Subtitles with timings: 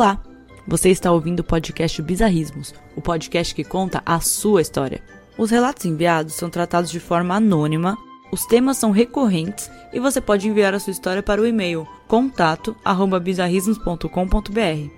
[0.00, 0.18] Olá!
[0.66, 5.02] Você está ouvindo o podcast Bizarrismos, o podcast que conta a sua história.
[5.36, 7.98] Os relatos enviados são tratados de forma anônima,
[8.32, 14.90] os temas são recorrentes e você pode enviar a sua história para o e-mail contato@bizarrismos.com.br.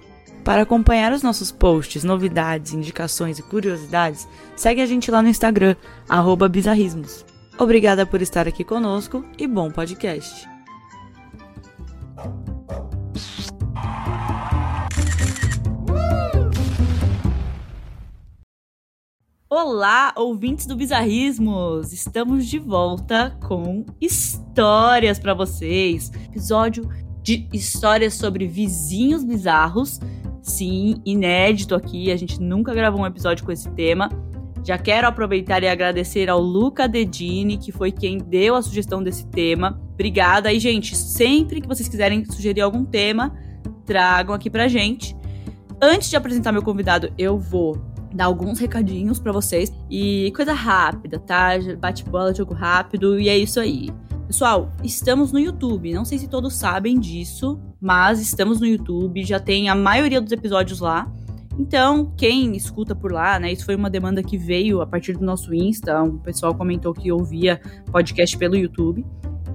[0.45, 5.75] Para acompanhar os nossos posts, novidades, indicações e curiosidades, segue a gente lá no Instagram,
[6.49, 7.27] bizarrismos.
[7.59, 10.52] Obrigada por estar aqui conosco e bom podcast.
[19.55, 21.93] Olá, ouvintes do Bizarrismos!
[21.93, 26.11] Estamos de volta com histórias para vocês.
[26.25, 26.89] Episódio
[27.23, 30.01] de histórias sobre vizinhos bizarros.
[30.41, 34.09] Sim, inédito aqui, a gente nunca gravou um episódio com esse tema.
[34.65, 39.27] Já quero aproveitar e agradecer ao Luca Dedini, que foi quem deu a sugestão desse
[39.27, 39.79] tema.
[39.93, 40.51] Obrigada.
[40.51, 43.37] E, gente, sempre que vocês quiserem sugerir algum tema,
[43.85, 45.15] tragam aqui pra gente.
[45.79, 49.73] Antes de apresentar meu convidado, eu vou dar alguns recadinhos para vocês.
[49.91, 51.51] E coisa rápida, tá?
[51.79, 53.91] Bate bola, jogo rápido, e é isso aí.
[54.27, 55.93] Pessoal, estamos no YouTube.
[55.93, 59.23] Não sei se todos sabem disso, mas estamos no YouTube.
[59.25, 61.11] Já tem a maioria dos episódios lá.
[61.59, 63.53] Então, quem escuta por lá, né?
[63.53, 66.03] Isso foi uma demanda que veio a partir do nosso Insta.
[66.03, 67.61] Um pessoal comentou que ouvia
[67.91, 69.05] podcast pelo YouTube.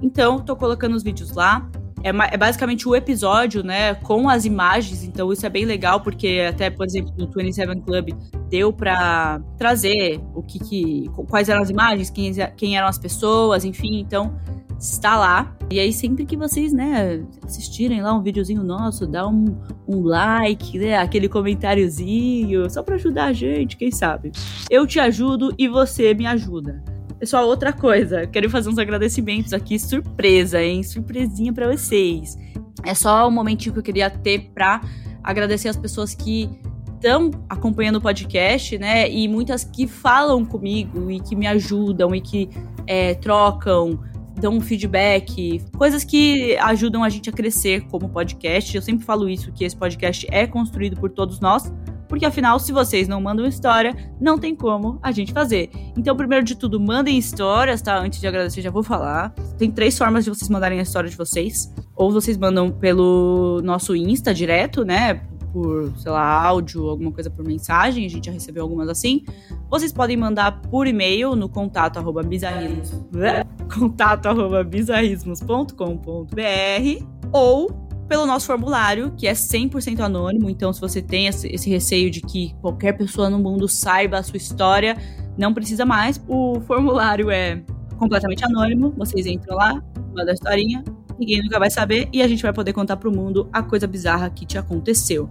[0.00, 1.68] Então, tô colocando os vídeos lá.
[2.02, 6.46] É, é, basicamente o episódio, né, com as imagens, então isso é bem legal, porque
[6.48, 8.10] até, por exemplo, no 27 Club
[8.48, 13.64] deu para trazer o que, que, quais eram as imagens, quem, quem eram as pessoas,
[13.64, 14.34] enfim, então
[14.78, 15.56] está lá.
[15.70, 20.78] E aí, sempre que vocês, né, assistirem lá um videozinho nosso, dá um, um like,
[20.78, 24.32] né, aquele comentáriozinho, só para ajudar a gente, quem sabe.
[24.70, 26.82] Eu te ajudo e você me ajuda.
[27.18, 30.84] Pessoal, outra coisa, quero fazer uns agradecimentos aqui, surpresa, hein?
[30.84, 32.38] Surpresinha para vocês.
[32.84, 34.80] É só um momentinho que eu queria ter pra
[35.20, 36.48] agradecer as pessoas que
[36.94, 39.10] estão acompanhando o podcast, né?
[39.10, 42.48] E muitas que falam comigo e que me ajudam e que
[42.86, 43.98] é, trocam,
[44.40, 48.76] dão um feedback, coisas que ajudam a gente a crescer como podcast.
[48.76, 51.68] Eu sempre falo isso, que esse podcast é construído por todos nós
[52.08, 55.70] porque afinal, se vocês não mandam história, não tem como a gente fazer.
[55.96, 57.98] Então, primeiro de tudo, mandem histórias, tá?
[57.98, 59.34] Antes de agradecer, já vou falar.
[59.58, 61.72] Tem três formas de vocês mandarem a história de vocês.
[61.94, 65.22] Ou vocês mandam pelo nosso Insta direto, né?
[65.52, 69.24] Por, sei lá, áudio, alguma coisa por mensagem, a gente já recebeu algumas assim.
[69.70, 72.92] Vocês podem mandar por e-mail no contato arroba bizarrismos,
[73.74, 80.48] contato arroba bizarrismos.com.br ou pelo nosso formulário, que é 100% anônimo.
[80.48, 84.38] Então, se você tem esse receio de que qualquer pessoa no mundo saiba a sua
[84.38, 84.96] história,
[85.36, 86.20] não precisa mais.
[86.26, 87.62] O formulário é
[87.98, 88.94] completamente anônimo.
[88.96, 89.74] Vocês entram lá,
[90.14, 90.82] mandam a historinha,
[91.18, 94.30] ninguém nunca vai saber e a gente vai poder contar pro mundo a coisa bizarra
[94.30, 95.28] que te aconteceu.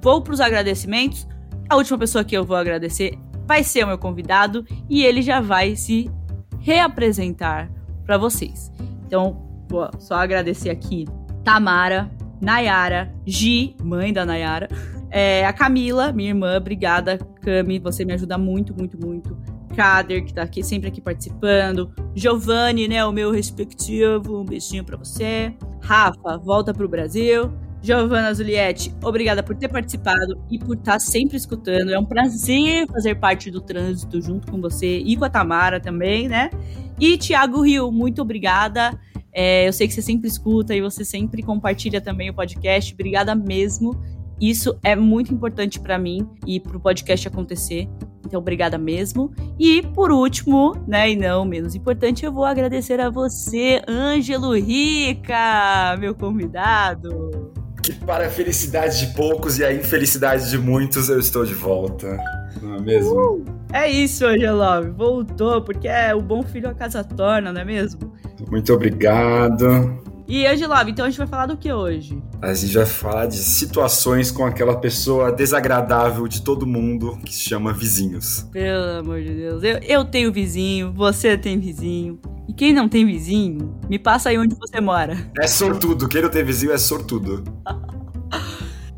[0.00, 1.28] Vou pros agradecimentos.
[1.68, 5.40] A última pessoa que eu vou agradecer vai ser o meu convidado e ele já
[5.40, 6.10] vai se
[6.58, 7.70] reapresentar
[8.06, 8.72] para vocês.
[9.06, 11.06] Então, vou só agradecer aqui
[11.44, 12.10] Tamara,
[12.40, 14.68] Nayara, Gi, mãe da Nayara,
[15.10, 19.36] é, a Camila, minha irmã, obrigada, Cami, você me ajuda muito, muito, muito.
[19.76, 21.92] Kader, que tá aqui, sempre aqui participando.
[22.14, 25.52] Giovanni, né, o meu respectivo, um beijinho para você.
[25.80, 27.52] Rafa, volta pro Brasil.
[27.82, 31.90] Giovana Zulietti, obrigada por ter participado e por estar tá sempre escutando.
[31.90, 36.26] É um prazer fazer parte do trânsito junto com você e com a Tamara também,
[36.26, 36.50] né?
[36.98, 38.98] E Tiago Rio, muito obrigada.
[39.34, 42.94] É, eu sei que você sempre escuta e você sempre compartilha também o podcast.
[42.94, 44.00] Obrigada mesmo.
[44.40, 47.88] Isso é muito importante para mim e para o podcast acontecer.
[48.24, 49.32] Então, obrigada mesmo.
[49.58, 55.96] E por último, né, e não menos importante, eu vou agradecer a você, Ângelo Rica,
[55.98, 57.52] meu convidado.
[57.82, 62.18] Que para a felicidade de poucos e a infelicidade de muitos, eu estou de volta.
[62.62, 63.14] Não é mesmo?
[63.14, 64.88] Uh, é isso, Angelov.
[64.90, 68.12] Voltou, porque é o bom filho a casa torna, não é mesmo?
[68.50, 70.02] Muito obrigado.
[70.26, 72.22] E Angelov, então a gente vai falar do que hoje?
[72.40, 77.42] A gente vai falar de situações com aquela pessoa desagradável de todo mundo que se
[77.42, 78.48] chama vizinhos.
[78.50, 79.62] Pelo amor de Deus.
[79.62, 82.18] Eu, eu tenho vizinho, você tem vizinho.
[82.48, 85.16] E quem não tem vizinho, me passa aí onde você mora.
[85.38, 86.08] É sortudo.
[86.08, 87.44] Quem não tem vizinho é sortudo.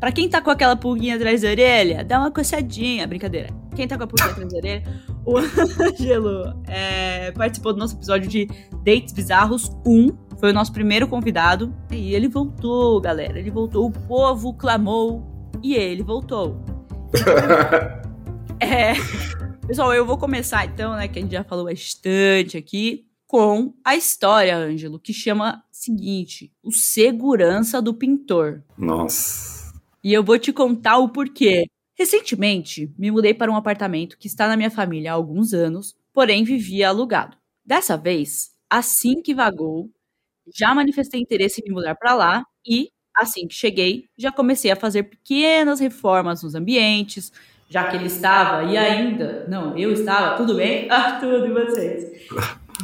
[0.07, 3.05] Pra quem tá com aquela pulguinha atrás da orelha, dá uma coçadinha.
[3.05, 3.49] Brincadeira.
[3.75, 4.83] Quem tá com a pulguinha atrás da orelha,
[5.25, 8.47] o Ângelo é, participou do nosso episódio de
[8.85, 10.07] Dates Bizarros 1.
[10.39, 11.75] Foi o nosso primeiro convidado.
[11.91, 13.37] E ele voltou, galera.
[13.37, 13.85] Ele voltou.
[13.85, 15.27] O povo clamou
[15.61, 16.63] e ele voltou.
[18.61, 18.93] é.
[19.67, 21.09] Pessoal, eu vou começar então, né?
[21.09, 23.05] Que a gente já falou bastante aqui.
[23.27, 28.63] Com a história, Ângelo, que chama seguinte: O Segurança do Pintor.
[28.77, 29.56] Nossa.
[30.07, 31.65] E eu vou te contar o porquê.
[31.93, 36.45] Recentemente, me mudei para um apartamento que está na minha família há alguns anos, porém
[36.45, 37.35] vivia alugado.
[37.65, 39.91] Dessa vez, assim que vagou,
[40.55, 44.77] já manifestei interesse em me mudar para lá e, assim que cheguei, já comecei a
[44.77, 47.29] fazer pequenas reformas nos ambientes,
[47.69, 50.87] já que ele estava e ainda, não, eu estava, tudo bem?
[50.89, 52.29] Ah, tudo e vocês.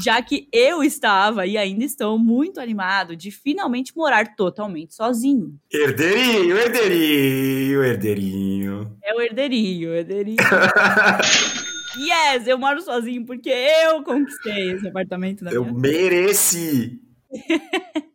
[0.04, 5.58] Já que eu estava e ainda estou muito animado de finalmente morar totalmente sozinho.
[5.72, 8.98] Herdeirinho, herdeirinho, herdeirinho.
[9.04, 10.38] É o herdeirinho, herdeirinho.
[11.98, 17.00] yes, eu moro sozinho porque eu conquistei esse apartamento da Eu minha mereci.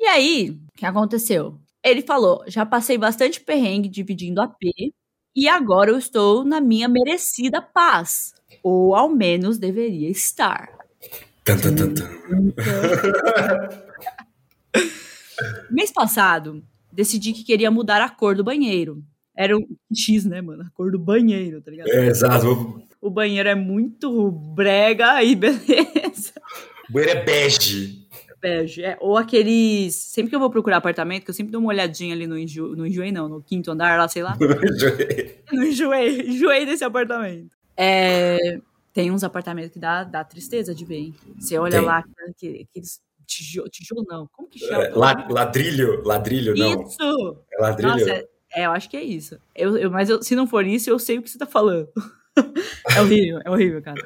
[0.00, 1.58] E aí, o que aconteceu?
[1.84, 4.60] Ele falou: já passei bastante perrengue dividindo AP
[5.34, 8.32] e agora eu estou na minha merecida paz.
[8.62, 10.77] Ou ao menos deveria estar.
[15.70, 16.62] Mês passado,
[16.92, 19.02] decidi que queria mudar a cor do banheiro.
[19.36, 19.64] Era um
[19.94, 20.64] X, né, mano?
[20.64, 21.88] A cor do banheiro, tá ligado?
[21.88, 22.82] É, exato.
[23.00, 26.32] O banheiro é muito brega aí, beleza.
[26.90, 28.06] O banheiro é bege.
[28.40, 28.84] Bege.
[28.84, 29.94] É, ou aqueles.
[29.94, 32.76] Sempre que eu vou procurar apartamento, que eu sempre dou uma olhadinha ali no enjoei,
[32.76, 34.36] no enjoei não, no quinto andar, lá, sei lá.
[35.52, 37.56] Não enjoei, enjoei desse apartamento.
[37.76, 38.58] É,
[38.98, 41.14] tem uns apartamentos que dá, dá tristeza de ver, hein?
[41.38, 41.86] Você olha Tem.
[41.86, 44.82] lá, aquele- aqueles tijolo, tijolo não, como que chama?
[44.86, 46.82] É, la- ladrilho, ladrilho, não.
[46.82, 47.38] Isso!
[47.52, 47.92] É ladrilho.
[47.92, 48.24] Nossa, é,
[48.54, 49.38] é, eu acho que é isso.
[49.54, 51.88] Eu, eu- mas eu- se não for isso, eu sei o que você tá falando.
[52.98, 54.04] é horrível, é horrível, cara.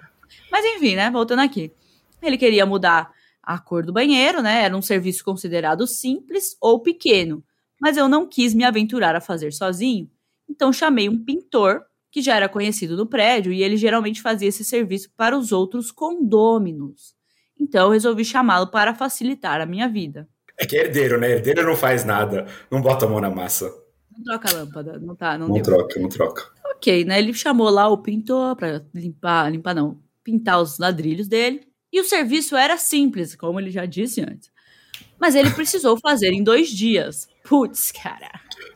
[0.51, 1.11] Mas enfim, né?
[1.11, 1.73] Voltando aqui.
[2.21, 3.11] Ele queria mudar
[3.43, 4.65] a cor do banheiro, né?
[4.65, 7.43] Era um serviço considerado simples ou pequeno.
[7.81, 10.11] Mas eu não quis me aventurar a fazer sozinho.
[10.47, 14.63] Então chamei um pintor que já era conhecido no prédio e ele geralmente fazia esse
[14.65, 17.15] serviço para os outros condôminos.
[17.59, 20.29] Então eu resolvi chamá-lo para facilitar a minha vida.
[20.59, 21.31] É que é herdeiro, né?
[21.31, 22.47] Herdeiro não faz nada.
[22.71, 23.73] Não bota a mão na massa.
[24.15, 25.63] Não troca a lâmpada, não tá, não, Não, deu.
[25.63, 26.43] troca, não troca.
[26.77, 27.19] Ok, né?
[27.19, 31.67] Ele chamou lá o pintor pra limpar, limpar não, pintar os ladrilhos dele.
[31.91, 34.51] E o serviço era simples, como ele já disse antes.
[35.19, 37.27] Mas ele precisou fazer em dois dias.
[37.45, 38.31] Putz, cara.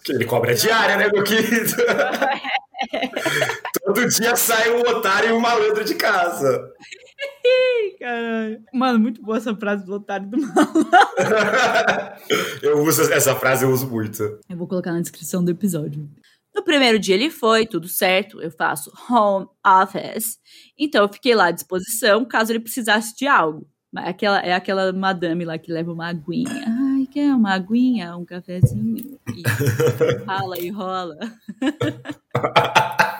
[0.04, 1.74] Que ele cobra diária, né, meu querido?
[3.84, 6.72] Todo dia sai um otário e um malandro de casa.
[7.98, 8.62] Caralho.
[8.72, 10.54] Mano, muito boa essa frase do otário do mal.
[12.62, 14.22] eu uso essa frase, eu uso muito.
[14.48, 16.08] Eu vou colocar na descrição do episódio.
[16.54, 20.38] No primeiro dia ele foi, tudo certo, eu faço home office.
[20.78, 23.66] Então eu fiquei lá à disposição caso ele precisasse de algo.
[23.92, 26.66] Mas Aquela, é aquela madame lá que leva uma aguinha.
[27.16, 29.18] Quer uma aguinha, um cafezinho?
[29.34, 29.42] E
[30.26, 31.16] fala e rola.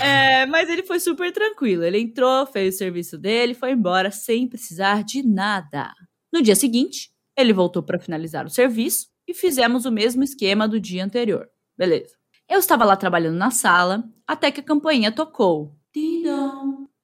[0.00, 1.82] É, mas ele foi super tranquilo.
[1.82, 5.90] Ele entrou, fez o serviço dele, foi embora sem precisar de nada.
[6.32, 10.78] No dia seguinte, ele voltou para finalizar o serviço e fizemos o mesmo esquema do
[10.78, 11.48] dia anterior.
[11.78, 12.14] Beleza.
[12.48, 15.74] Eu estava lá trabalhando na sala até que a campainha tocou.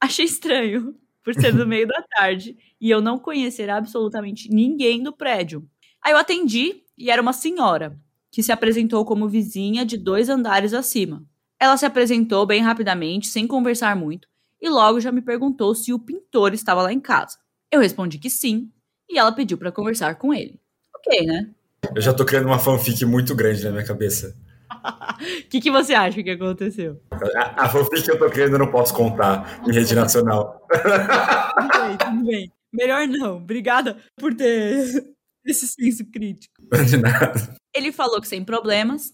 [0.01, 5.13] Achei estranho, por ser do meio da tarde e eu não conhecer absolutamente ninguém do
[5.13, 5.67] prédio.
[6.05, 7.97] Aí eu atendi e era uma senhora
[8.31, 11.23] que se apresentou como vizinha de dois andares acima.
[11.61, 14.27] Ela se apresentou bem rapidamente, sem conversar muito,
[14.61, 17.39] e logo já me perguntou se o pintor estava lá em casa.
[17.71, 18.71] Eu respondi que sim,
[19.09, 20.59] e ela pediu para conversar com ele.
[20.97, 21.51] Ok, né?
[21.95, 24.37] Eu já tô criando uma fanfic muito grande na minha cabeça.
[24.71, 27.01] O que, que você acha que aconteceu?
[27.37, 30.67] A, a fanfic que eu tô criando eu não posso contar em rede nacional.
[30.73, 32.53] Tudo bem, tudo bem.
[32.73, 33.37] Melhor não.
[33.37, 35.12] Obrigada por ter
[35.45, 36.63] esse senso crítico.
[36.89, 37.57] De nada.
[37.75, 39.13] Ele falou que sem problemas.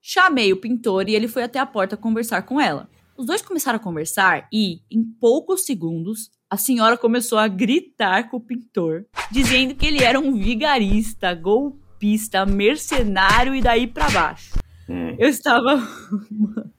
[0.00, 2.88] Chamei o pintor e ele foi até a porta conversar com ela.
[3.16, 8.36] Os dois começaram a conversar e, em poucos segundos, a senhora começou a gritar com
[8.36, 14.54] o pintor, dizendo que ele era um vigarista, golpista, mercenário e daí pra baixo.
[14.88, 15.16] Hum.
[15.18, 15.76] Eu estava.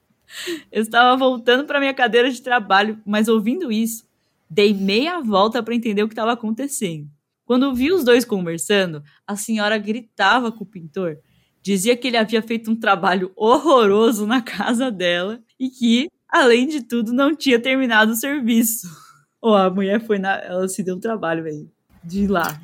[0.70, 4.04] Eu estava voltando para minha cadeira de trabalho, mas ouvindo isso,
[4.48, 7.08] dei meia volta para entender o que estava acontecendo.
[7.50, 11.18] Quando vi os dois conversando, a senhora gritava com o pintor,
[11.60, 16.80] dizia que ele havia feito um trabalho horroroso na casa dela e que, além de
[16.80, 18.86] tudo, não tinha terminado o serviço.
[19.42, 20.36] Ou a mulher foi na.
[20.36, 21.68] Ela se deu um trabalho, velho.
[22.04, 22.56] De ir lá.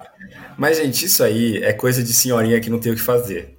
[0.56, 3.58] Mas, gente, isso aí é coisa de senhorinha que não tem o que fazer.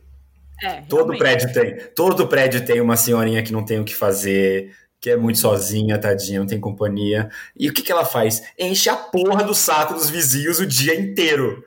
[0.63, 1.19] É, Todo realmente.
[1.19, 1.77] prédio tem.
[1.93, 5.97] Todo prédio tem uma senhorinha que não tem o que fazer, que é muito sozinha,
[5.97, 7.29] tadinha, não tem companhia.
[7.55, 8.41] E o que, que ela faz?
[8.57, 11.63] Enche a porra do saco dos vizinhos o dia inteiro.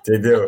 [0.00, 0.46] Entendeu?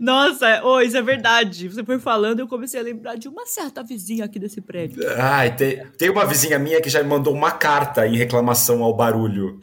[0.00, 1.68] Nossa, oh, isso é verdade.
[1.68, 5.02] Você foi falando, eu comecei a lembrar de uma certa vizinha aqui desse prédio.
[5.16, 8.94] Ai, tem, tem uma vizinha minha que já me mandou uma carta em reclamação ao
[8.94, 9.60] barulho.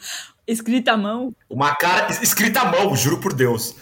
[0.48, 1.36] Escrita à mão.
[1.50, 3.76] Uma carta escrita à mão, juro por Deus.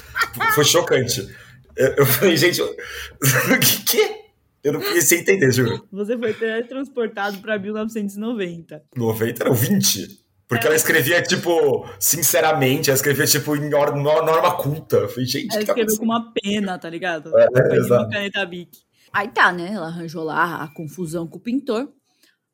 [0.54, 1.28] Foi chocante.
[1.76, 4.19] Eu, eu falei, gente, o que, que?
[4.63, 5.88] Eu não comecei a entender, juro.
[5.92, 8.84] Você foi teletransportado pra 1990.
[8.96, 10.20] 90 não, 20.
[10.48, 14.98] Porque ela escrevia, tipo, sinceramente, ela escrevia, tipo, em nor- nor- norma culta.
[14.98, 16.25] Eu falei, gente, Ela que tá escreveu com acontecendo?
[16.25, 17.38] uma pena, tá ligado?
[17.38, 18.10] É, Foi de uma exato.
[18.10, 18.78] caneta Bic.
[19.13, 19.72] Aí tá, né?
[19.74, 21.92] Ela arranjou lá a confusão com o pintor.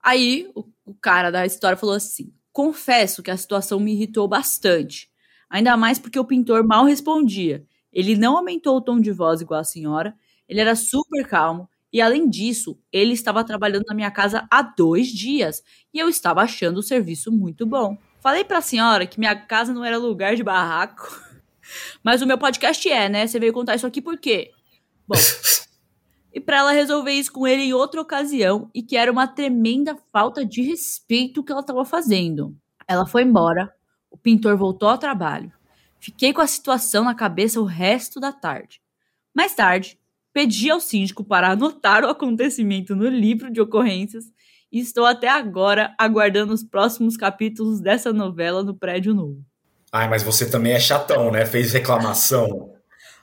[0.03, 5.09] Aí o, o cara da história falou assim: confesso que a situação me irritou bastante.
[5.49, 7.63] Ainda mais porque o pintor mal respondia.
[7.93, 10.13] Ele não aumentou o tom de voz igual a senhora.
[10.49, 11.69] Ele era super calmo.
[11.95, 15.63] E além disso, ele estava trabalhando na minha casa há dois dias.
[15.93, 17.97] E eu estava achando o serviço muito bom.
[18.19, 21.09] Falei pra senhora que minha casa não era lugar de barraco.
[22.03, 23.25] Mas o meu podcast é, né?
[23.25, 24.51] Você veio contar isso aqui por quê?
[25.07, 25.15] Bom,
[26.35, 29.97] e pra ela resolver isso com ele em outra ocasião e que era uma tremenda
[30.11, 32.53] falta de respeito que ela estava fazendo.
[32.85, 33.73] Ela foi embora,
[34.11, 35.49] o pintor voltou ao trabalho.
[35.97, 38.81] Fiquei com a situação na cabeça o resto da tarde.
[39.33, 39.97] Mais tarde,
[40.35, 44.25] pedi ao síndico para anotar o acontecimento no livro de ocorrências
[44.69, 49.41] e estou até agora aguardando os próximos capítulos dessa novela no prédio novo.
[49.89, 51.45] Ai, mas você também é chatão, né?
[51.45, 52.73] Fez reclamação.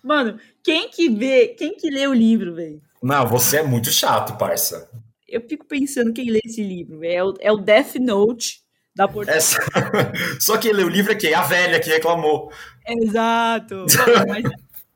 [0.02, 2.80] Mano, quem que vê, quem que lê o livro, velho?
[3.02, 4.88] Não, você é muito chato, parça.
[5.28, 7.12] Eu fico pensando quem lê esse livro, velho.
[7.12, 8.62] É o, é o Death Note
[8.96, 9.36] da Portugal.
[9.36, 9.58] Essa...
[10.40, 11.34] Só quem lê o livro é quem?
[11.34, 12.50] A velha que reclamou.
[12.88, 13.84] Exato.
[13.98, 14.44] Mano, mas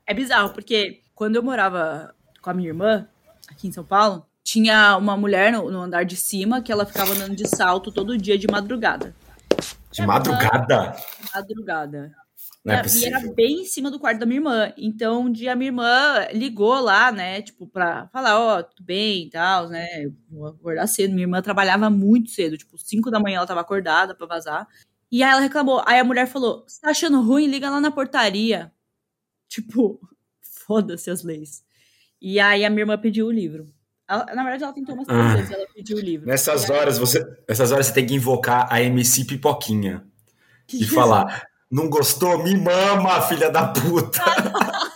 [0.06, 3.08] é bizarro, porque quando eu morava com a minha irmã,
[3.48, 7.12] aqui em São Paulo, tinha uma mulher no, no andar de cima que ela ficava
[7.12, 9.16] andando de salto todo dia de madrugada.
[9.90, 10.94] De madrugada?
[11.18, 12.14] De madrugada.
[12.62, 14.72] Não é e era bem em cima do quarto da minha irmã.
[14.76, 17.40] Então, um dia a minha irmã ligou lá, né?
[17.40, 19.86] Tipo, pra falar, ó, tudo bem e tal, né?
[20.04, 21.12] eu Vou acordar cedo.
[21.12, 24.68] Minha irmã trabalhava muito cedo, tipo, 5 da manhã ela tava acordada pra vazar.
[25.10, 25.82] E aí ela reclamou.
[25.86, 27.46] Aí a mulher falou: Você tá achando ruim?
[27.46, 28.70] Liga lá na portaria.
[29.48, 30.00] Tipo,
[30.66, 31.62] foda-se as leis.
[32.20, 33.66] E aí a minha irmã pediu o livro.
[34.08, 35.34] Ela- na verdade, ela tentou umas três Ah.
[35.36, 36.26] vezes, ela pediu o livro.
[36.26, 40.04] Nessas aí- horas, você, nessas horas você tem que invocar a MC Pipoquinha
[40.66, 40.94] Que e isso?
[40.94, 42.42] falar: Não gostou?
[42.44, 44.20] Me mama, filha da puta.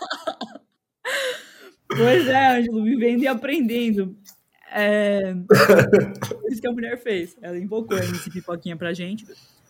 [1.89, 4.17] Pois é, Ângelo, vivendo e aprendendo.
[4.73, 5.35] É...
[6.49, 7.37] Isso que a mulher fez.
[7.43, 9.27] Ela invocou a MC Pipoquinha pra gente.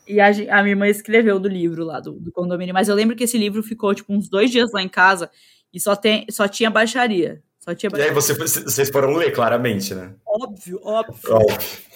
[0.06, 2.74] E a, a minha irmã escreveu do livro lá do, do condomínio.
[2.74, 5.30] Mas eu lembro que esse livro ficou, tipo, uns dois dias lá em casa
[5.72, 7.42] e só, tem, só tinha baixaria.
[7.58, 8.44] Só tinha E aí baixaria.
[8.46, 10.14] você, vocês foram ler, claramente, né?
[10.26, 11.34] Óbvio, óbvio.
[11.34, 11.90] Óbvio.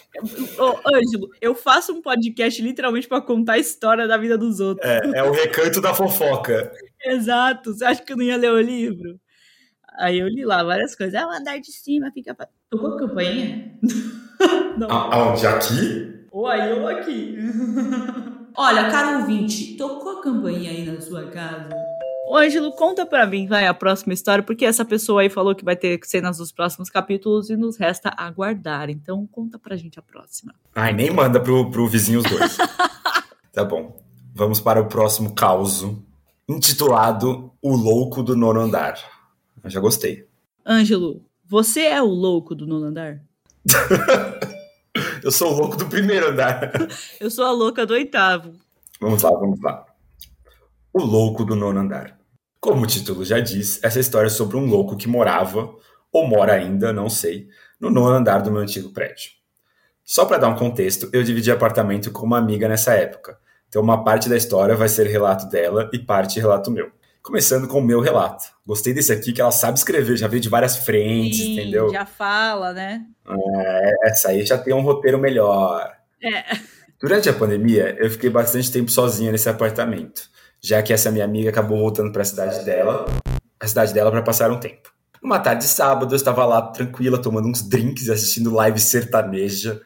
[0.59, 4.89] Ô, Ângelo, eu faço um podcast literalmente pra contar a história da vida dos outros.
[4.89, 6.71] É, é o recanto da fofoca.
[7.05, 7.75] Exato.
[7.75, 9.19] Você acha que eu não ia ler o livro?
[9.99, 11.15] Aí eu li lá várias coisas.
[11.15, 12.33] Ah, o andar de cima fica.
[12.35, 13.73] pra- Tocou a campainha?
[14.79, 14.89] não.
[14.91, 15.47] Aonde?
[15.47, 16.27] Aqui?
[16.31, 17.37] Ou aí ou aqui.
[18.57, 21.71] Olha, caro ouvinte, tocou a campainha aí na sua casa?
[22.27, 25.65] Ô, Ângelo, conta pra mim, vai, a próxima história, porque essa pessoa aí falou que
[25.65, 28.91] vai ter cenas dos próximos capítulos e nos resta aguardar.
[28.91, 30.55] Então, conta pra gente a próxima.
[30.75, 32.57] Ai, nem manda pro, pro vizinho os dois.
[33.53, 33.97] tá bom.
[34.35, 35.87] Vamos para o próximo caos,
[36.49, 38.99] intitulado O Louco do Nono Andar.
[39.63, 40.27] Eu já gostei.
[40.67, 43.21] Ângelo, você é o louco do nono andar?
[45.23, 46.71] Eu sou o louco do primeiro andar.
[47.21, 48.53] Eu sou a louca do oitavo.
[49.01, 49.85] Vamos lá, vamos lá.
[50.97, 52.17] O Louco do Nono Andar.
[52.61, 55.75] Como o título já diz, essa história é sobre um louco que morava,
[56.13, 57.49] ou mora ainda, não sei,
[57.81, 59.33] no nono andar do meu antigo prédio.
[60.05, 63.37] Só para dar um contexto, eu dividi apartamento com uma amiga nessa época.
[63.69, 66.93] Então uma parte da história vai ser relato dela e parte relato meu.
[67.21, 68.45] Começando com o meu relato.
[68.65, 71.91] Gostei desse aqui que ela sabe escrever, já veio de várias frentes, Sim, entendeu?
[71.91, 73.05] Já fala, né?
[74.05, 75.93] Essa aí já tem um roteiro melhor.
[76.23, 76.57] É.
[77.01, 80.33] Durante a pandemia, eu fiquei bastante tempo sozinha nesse apartamento,
[80.65, 83.05] já que essa minha amiga acabou voltando para a cidade dela,
[83.61, 84.91] a cidade dela para passar um tempo.
[85.23, 89.83] Numa tarde de sábado, eu estava lá tranquila, tomando uns drinks e assistindo live sertaneja.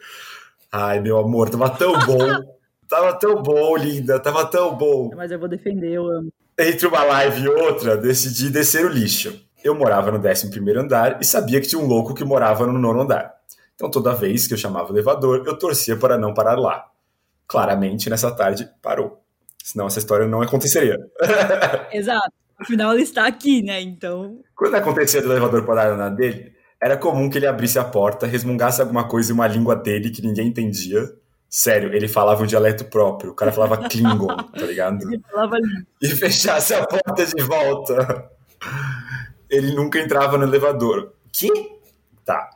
[0.71, 2.55] Ai, meu amor, tava tão bom.
[2.89, 5.11] tava tão bom, linda, tava tão bom.
[5.17, 6.33] Mas eu vou defender, eu amo.
[6.57, 9.45] Entre uma live e outra, decidi descer o lixo.
[9.65, 13.01] Eu morava no 11 andar e sabia que tinha um louco que morava no nono
[13.01, 13.35] andar.
[13.75, 16.87] Então, toda vez que eu chamava o elevador, eu torcia para não parar lá.
[17.49, 19.21] Claramente, nessa tarde, parou.
[19.69, 20.97] Senão essa história não aconteceria.
[21.93, 22.33] Exato.
[22.59, 23.83] Afinal, ele está aqui, né?
[23.83, 24.41] Então.
[24.57, 28.81] Quando acontecia do elevador parar na dele, era comum que ele abrisse a porta, resmungasse
[28.81, 31.13] alguma coisa em uma língua dele que ninguém entendia.
[31.51, 33.33] Sério, ele falava um dialeto próprio.
[33.33, 35.03] O cara falava Klingon, tá ligado?
[35.03, 35.59] Ele falava
[36.01, 38.31] e fechasse a porta de volta.
[39.51, 41.13] Ele nunca entrava no elevador.
[41.31, 41.51] Que?
[42.25, 42.49] Tá.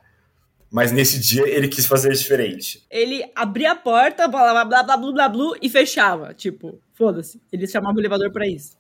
[0.71, 2.83] Mas nesse dia ele quis fazer diferente.
[2.91, 6.33] Ele abria a porta, falava blá blá blá blá blá e fechava.
[6.33, 7.41] Tipo, foda-se.
[7.53, 8.77] Ele chamava o elevador pra isso.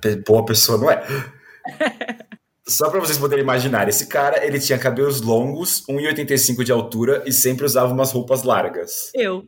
[0.00, 1.02] Pe- Boa pessoa, não é?
[2.66, 7.32] Só pra vocês poderem imaginar, esse cara, ele tinha cabelos longos, 1,85 de altura e
[7.32, 9.10] sempre usava umas roupas largas.
[9.14, 9.44] Eu.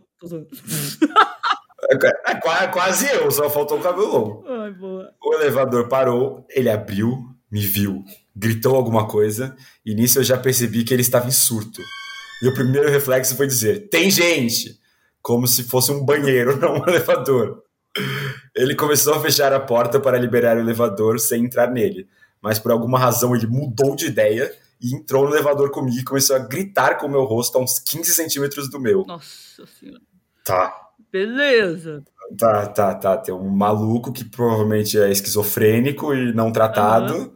[1.90, 4.44] É, é quase eu, só faltou o cabelo longo.
[4.48, 5.10] Ai, boa.
[5.22, 7.18] O elevador parou, ele abriu,
[7.50, 8.02] me viu,
[8.34, 9.54] gritou alguma coisa,
[9.86, 11.80] e nisso eu já percebi que ele estava em surto.
[12.42, 14.78] E o primeiro reflexo foi dizer: tem gente!
[15.24, 17.62] Como se fosse um banheiro, não um elevador.
[18.54, 22.06] Ele começou a fechar a porta para liberar o elevador sem entrar nele,
[22.42, 26.36] mas por alguma razão ele mudou de ideia e entrou no elevador comigo e começou
[26.36, 29.02] a gritar com o meu rosto a uns 15 centímetros do meu.
[29.06, 30.02] Nossa senhora.
[30.44, 30.74] Tá.
[31.10, 32.04] Beleza.
[32.36, 33.16] Tá, tá, tá.
[33.16, 37.14] Tem um maluco que provavelmente é esquizofrênico e não tratado.
[37.14, 37.34] Uhum.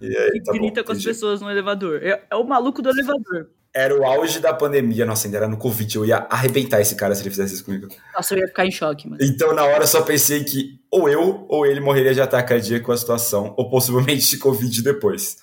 [0.00, 2.00] E aí, tá grita bom, com as pessoas no elevador.
[2.02, 3.50] É, é o maluco do elevador.
[3.72, 5.96] Era o auge da pandemia, nossa, ainda era no Covid.
[5.96, 7.86] Eu ia arrebentar esse cara se ele fizesse isso comigo.
[8.12, 9.22] Nossa, eu ia ficar em choque, mano.
[9.22, 12.86] Então, na hora, eu só pensei que ou eu ou ele morreria de ataque cardíaco
[12.86, 15.36] com a situação, ou possivelmente de Covid depois.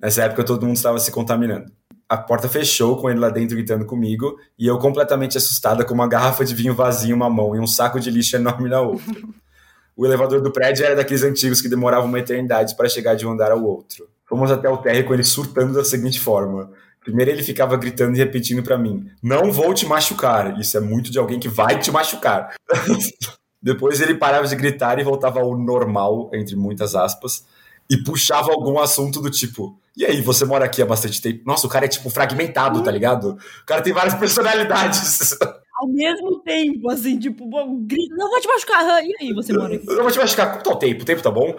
[0.00, 1.70] Nessa época, todo mundo estava se contaminando.
[2.08, 6.08] A porta fechou com ele lá dentro gritando comigo, e eu completamente assustada com uma
[6.08, 9.14] garrafa de vinho vazia em uma mão e um saco de lixo enorme na outra.
[9.96, 13.32] O elevador do prédio era daqueles antigos que demoravam uma eternidade para chegar de um
[13.32, 14.08] andar ao outro.
[14.26, 16.70] Fomos até o térreo com ele surtando da seguinte forma.
[17.04, 20.58] Primeiro ele ficava gritando e repetindo para mim: Não vou te machucar.
[20.58, 22.54] Isso é muito de alguém que vai te machucar.
[23.62, 27.44] Depois ele parava de gritar e voltava ao normal, entre muitas aspas,
[27.88, 31.42] e puxava algum assunto do tipo: E aí, você mora aqui há bastante tempo?
[31.46, 33.38] Nossa, o cara é tipo fragmentado, tá ligado?
[33.62, 35.36] O cara tem várias personalidades.
[35.74, 37.46] Ao mesmo tempo, assim, tipo,
[37.80, 39.04] grita, não vou te machucar.
[39.04, 39.86] E aí, você mora aqui?
[39.86, 40.54] Eu vou te machucar.
[40.54, 41.02] Quanto o tempo?
[41.02, 41.54] O tempo tá bom?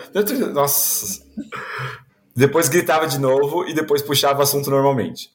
[0.53, 1.23] Nossa.
[2.35, 5.34] Depois gritava de novo e depois puxava o assunto normalmente.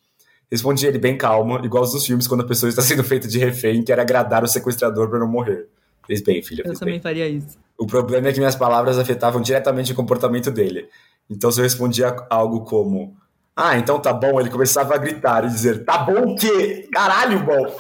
[0.50, 3.38] Respondia ele bem calmo, igual os dos filmes quando a pessoa está sendo feita de
[3.38, 5.68] refém, quer agradar o sequestrador para não morrer.
[6.06, 6.62] Fez bem, filha.
[6.66, 7.00] Eu também bem.
[7.00, 7.56] faria isso.
[7.78, 10.88] O problema é que minhas palavras afetavam diretamente o comportamento dele.
[11.30, 13.16] Então, se eu respondia algo como:
[13.54, 16.88] Ah, então tá bom, ele começava a gritar e dizer: Tá bom o quê?
[16.92, 17.76] Caralho, bom.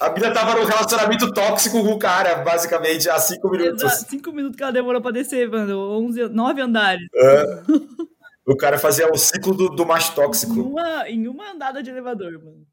[0.00, 3.82] A mina tava num relacionamento tóxico com o cara, basicamente, há cinco minutos.
[3.82, 4.10] Exato.
[4.10, 5.78] Cinco minutos que ela demorou pra descer, mano.
[5.98, 7.06] Onze, nove andares.
[7.14, 7.62] É.
[8.50, 10.52] O cara fazia o ciclo do, do macho Em tóxico.
[10.60, 12.66] uma, em uma andada de elevador, mano.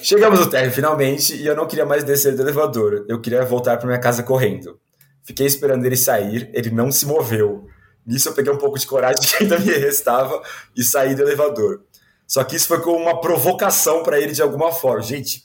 [0.00, 3.04] Chegamos no térreo finalmente e eu não queria mais descer do elevador.
[3.08, 4.78] Eu queria voltar para minha casa correndo.
[5.24, 7.66] Fiquei esperando ele sair, ele não se moveu.
[8.06, 10.40] Nisso eu peguei um pouco de coragem que ainda me restava
[10.76, 11.82] e saí do elevador.
[12.24, 15.02] Só que isso foi como uma provocação para ele de alguma forma.
[15.02, 15.42] Gente,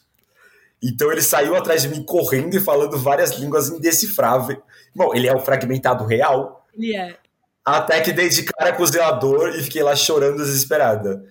[0.80, 4.60] então ele saiu atrás de mim correndo e falando várias línguas indecifráveis.
[4.96, 6.68] Bom, ele é o fragmentado real.
[6.78, 7.18] Ele é.
[7.66, 11.24] Até que dei de cara com o zelador e fiquei lá chorando desesperada.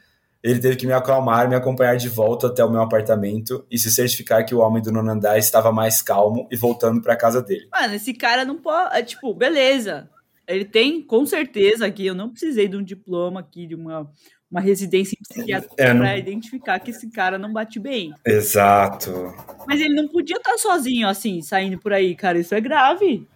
[0.42, 3.90] Ele teve que me acalmar, me acompanhar de volta até o meu apartamento e se
[3.90, 7.68] certificar que o homem do nono andar estava mais calmo e voltando para casa dele.
[7.70, 8.96] Mano, esse cara não pode.
[8.96, 10.08] É, tipo, beleza.
[10.48, 12.06] Ele tem, com certeza, aqui.
[12.06, 14.10] Eu não precisei de um diploma aqui, de uma,
[14.50, 18.14] uma residência em psiquiatria É, não- pra identificar que esse cara não bate bem.
[18.24, 19.34] Exato.
[19.66, 22.38] Mas ele não podia estar sozinho, assim, saindo por aí, cara.
[22.38, 23.28] Isso é grave.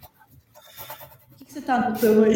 [1.54, 2.34] O que, que você tá anotando aí?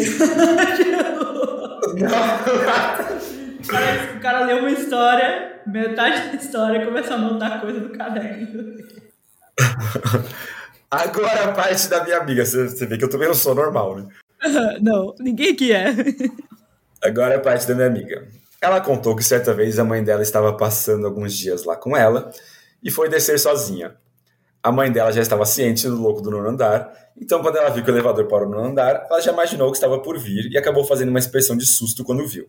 [3.66, 7.90] Parece que o cara lê uma história, metade da história começa a anotar coisa do
[7.90, 8.76] caderno.
[10.88, 12.46] Agora a parte da minha amiga.
[12.46, 14.07] Você você vê que eu também não sou normal, né?
[14.81, 15.87] Não, ninguém aqui é.
[17.02, 18.28] Agora a parte da minha amiga.
[18.62, 22.31] Ela contou que certa vez a mãe dela estava passando alguns dias lá com ela
[22.81, 23.96] e foi descer sozinha.
[24.68, 27.83] A mãe dela já estava ciente do louco do nono andar, então quando ela viu
[27.83, 30.59] que o elevador parou no nono andar, ela já imaginou que estava por vir e
[30.59, 32.46] acabou fazendo uma expressão de susto quando viu.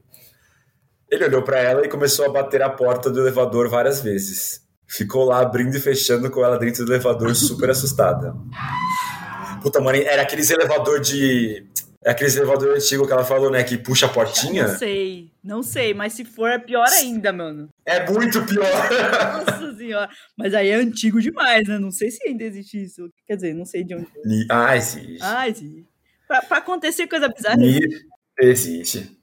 [1.09, 4.61] Ele olhou para ela e começou a bater a porta do elevador várias vezes.
[4.85, 8.35] Ficou lá abrindo e fechando com ela dentro do elevador, super assustada.
[9.61, 11.69] Puta, mano, era aqueles elevador de.
[12.03, 13.61] É aqueles elevador antigo que ela falou, né?
[13.63, 14.67] Que puxa a portinha.
[14.67, 17.69] Não sei, não sei, mas se for é pior ainda, mano.
[17.85, 18.65] É muito pior.
[19.45, 20.09] Nossa senhora.
[20.37, 21.77] Mas aí é antigo demais, né?
[21.77, 23.09] Não sei se ainda existe isso.
[23.27, 24.07] Quer dizer, não sei de onde.
[24.49, 25.19] Ah, existe.
[25.21, 25.85] Ai, sim.
[26.27, 27.57] Pra, pra acontecer coisa bizarra.
[27.57, 27.79] Ni-
[28.41, 29.17] Existe.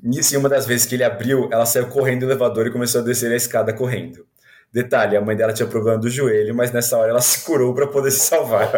[0.00, 3.00] Nisso, em uma das vezes que ele abriu, ela saiu correndo do elevador e começou
[3.00, 4.24] a descer a escada correndo.
[4.72, 7.86] Detalhe, a mãe dela tinha problema do joelho, mas nessa hora ela se curou pra
[7.86, 8.70] poder se salvar.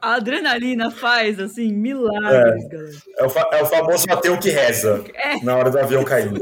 [0.00, 2.90] A adrenalina faz, assim, milagres, galera.
[3.18, 5.44] É o, é o famoso Mateu que reza É.
[5.44, 6.40] na hora do avião caindo.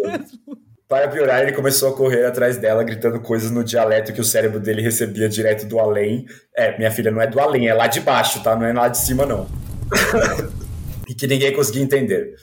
[0.88, 4.58] Para piorar, ele começou a correr atrás dela, gritando coisas no dialeto que o cérebro
[4.58, 6.26] dele recebia direto do além.
[6.56, 8.56] É, minha filha, não é do além, é lá de baixo, tá?
[8.56, 9.46] Não é lá de cima, não.
[11.08, 12.34] e que ninguém conseguia entender.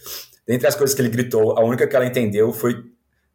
[0.48, 2.76] Dentre as coisas que ele gritou, a única que ela entendeu foi,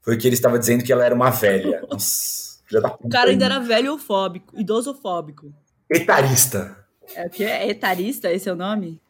[0.02, 1.82] foi que ele estava dizendo que ela era uma velha.
[1.90, 2.51] Nossa.
[3.00, 5.52] O cara ainda era velhofóbico, idosofóbico.
[5.90, 6.76] Etarista.
[7.14, 7.68] É o que é?
[7.68, 8.32] Etarista?
[8.32, 9.00] Esse é o nome?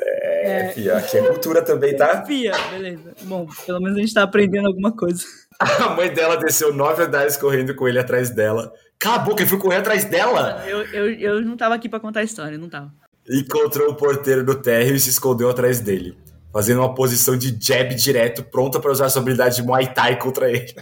[0.00, 2.22] É, Fia, aqui é cultura também, tá?
[2.26, 3.14] Fia, beleza.
[3.22, 5.24] Bom, pelo menos a gente tá aprendendo alguma coisa.
[5.58, 8.72] A mãe dela desceu nove andares correndo com ele atrás dela.
[8.98, 10.64] Cala a boca, ele foi correr atrás dela?
[10.66, 12.92] Eu, eu, eu não tava aqui pra contar a história, não tava.
[13.28, 16.16] Encontrou o porteiro do térreo e se escondeu atrás dele,
[16.52, 20.50] fazendo uma posição de jab direto, pronta para usar sua habilidade de Muay Thai contra
[20.50, 20.74] ele.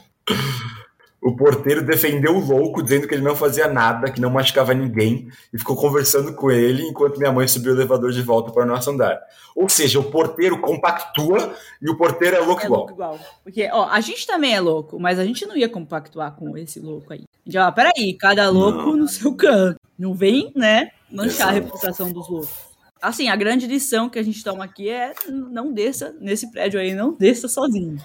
[1.26, 5.28] O porteiro defendeu o louco, dizendo que ele não fazia nada, que não machucava ninguém,
[5.52, 8.66] e ficou conversando com ele enquanto minha mãe subiu o elevador de volta para o
[8.66, 9.18] nosso andar.
[9.56, 12.80] Ou seja, o porteiro compactua e o porteiro é louco é igual.
[12.82, 13.18] Louco igual.
[13.42, 16.78] Porque, ó, a gente também é louco, mas a gente não ia compactuar com esse
[16.78, 17.24] louco aí.
[17.44, 18.96] Já, peraí, cada louco não.
[18.98, 19.80] no seu canto.
[19.98, 21.50] Não vem, né, manchar Exato.
[21.50, 22.65] a reputação dos loucos.
[23.00, 26.94] Assim, a grande lição que a gente toma aqui é não desça nesse prédio aí,
[26.94, 27.96] não desça sozinho.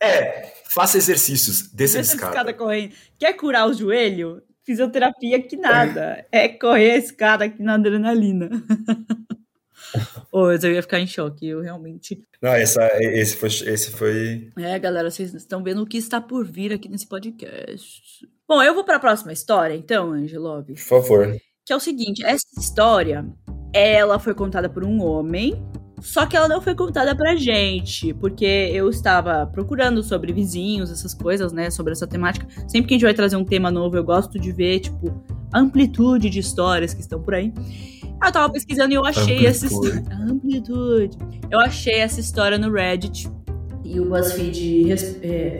[0.00, 2.32] É, faça exercícios, desça, desça escada.
[2.32, 2.94] escada correndo.
[3.18, 4.42] Quer curar o joelho?
[4.64, 6.26] Fisioterapia que nada.
[6.30, 8.50] É correr a escada aqui na adrenalina.
[10.30, 12.22] Ô, eu ia ficar em choque, eu realmente.
[12.42, 14.52] Não, essa, esse, foi, esse foi.
[14.58, 18.28] É, galera, vocês estão vendo o que está por vir aqui nesse podcast.
[18.46, 20.74] Bom, eu vou para a próxima história, então, Angelob.
[20.74, 21.36] Por favor.
[21.64, 23.24] Que é o seguinte: essa história
[23.72, 25.62] ela foi contada por um homem,
[26.00, 31.12] só que ela não foi contada pra gente, porque eu estava procurando sobre vizinhos, essas
[31.12, 32.46] coisas, né, sobre essa temática.
[32.68, 35.12] Sempre que a gente vai trazer um tema novo, eu gosto de ver, tipo,
[35.52, 37.52] amplitude de histórias que estão por aí.
[38.24, 40.02] Eu tava pesquisando e eu achei essa história.
[40.28, 41.16] Amplitude.
[41.50, 43.30] Eu achei essa história no Reddit.
[43.84, 44.92] E o BuzzFeed.
[45.22, 45.58] É,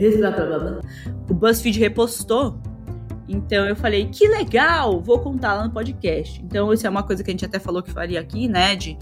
[1.31, 2.61] o BuzzFeed repostou
[3.29, 6.43] então eu falei, que legal, vou contar lá no podcast.
[6.43, 8.75] Então isso é uma coisa que a gente até falou que faria aqui, né?
[8.75, 8.97] De,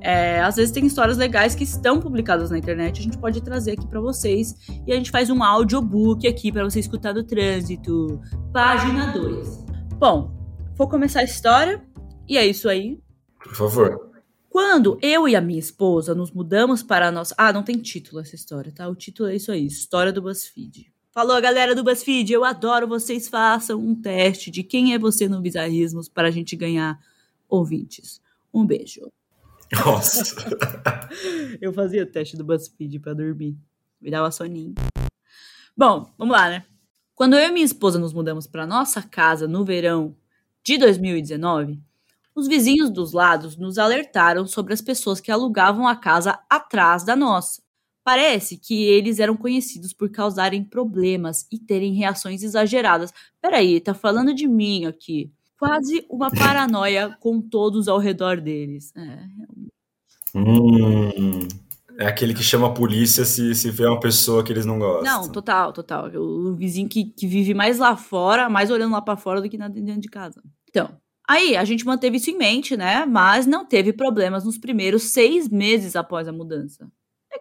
[0.00, 3.72] é, às vezes tem histórias legais que estão publicadas na internet, a gente pode trazer
[3.72, 4.54] aqui para vocês
[4.86, 8.20] e a gente faz um audiobook aqui para você escutar do trânsito.
[8.52, 9.64] Página 2.
[9.98, 10.30] Bom,
[10.76, 11.82] vou começar a história
[12.28, 13.00] e é isso aí.
[13.42, 14.12] Por favor.
[14.52, 17.34] Quando eu e a minha esposa nos mudamos para a nossa.
[17.38, 18.86] Ah, não tem título essa história, tá?
[18.86, 20.91] O título é isso aí: História do BuzzFeed.
[21.14, 25.42] Falou, galera do BuzzFeed, eu adoro vocês façam um teste de quem é você no
[25.42, 26.98] Bizarrismos para a gente ganhar
[27.46, 28.18] ouvintes.
[28.52, 29.12] Um beijo.
[29.70, 30.34] Nossa.
[31.60, 33.54] eu fazia o teste do BuzzFeed para dormir.
[34.00, 34.72] Me dava soninho.
[35.76, 36.64] Bom, vamos lá, né?
[37.14, 40.16] Quando eu e minha esposa nos mudamos para nossa casa no verão
[40.64, 41.78] de 2019,
[42.34, 47.14] os vizinhos dos lados nos alertaram sobre as pessoas que alugavam a casa atrás da
[47.14, 47.61] nossa.
[48.04, 53.12] Parece que eles eram conhecidos por causarem problemas e terem reações exageradas.
[53.40, 55.30] Peraí, tá falando de mim aqui.
[55.56, 58.92] Quase uma paranoia com todos ao redor deles.
[58.96, 59.18] É,
[60.34, 61.46] hum,
[61.96, 65.04] é aquele que chama a polícia se, se vê uma pessoa que eles não gostam.
[65.04, 66.08] Não, total, total.
[66.16, 69.56] O vizinho que, que vive mais lá fora, mais olhando lá para fora do que
[69.56, 70.42] dentro de casa.
[70.68, 70.90] Então,
[71.28, 73.06] aí a gente manteve isso em mente, né?
[73.06, 76.90] Mas não teve problemas nos primeiros seis meses após a mudança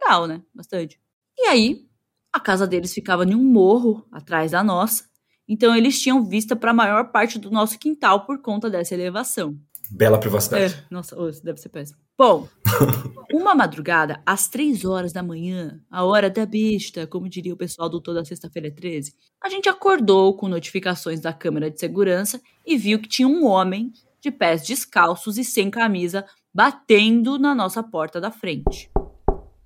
[0.02, 0.42] legal, né?
[0.54, 1.00] Bastante.
[1.38, 1.86] E aí,
[2.34, 5.06] a casa deles ficava em um morro atrás da nossa,
[5.48, 9.58] então eles tinham vista para a maior parte do nosso quintal por conta dessa elevação.
[9.90, 10.74] Bela privacidade.
[10.74, 12.00] É, nossa, isso deve ser péssimo.
[12.18, 12.48] Bom,
[13.34, 17.90] uma madrugada, às três horas da manhã, a hora da besta, como diria o pessoal
[17.90, 23.00] do Toda Sexta-feira 13, a gente acordou com notificações da câmera de segurança e viu
[23.00, 28.32] que tinha um homem de pés descalços e sem camisa batendo na nossa porta da
[28.32, 28.90] frente.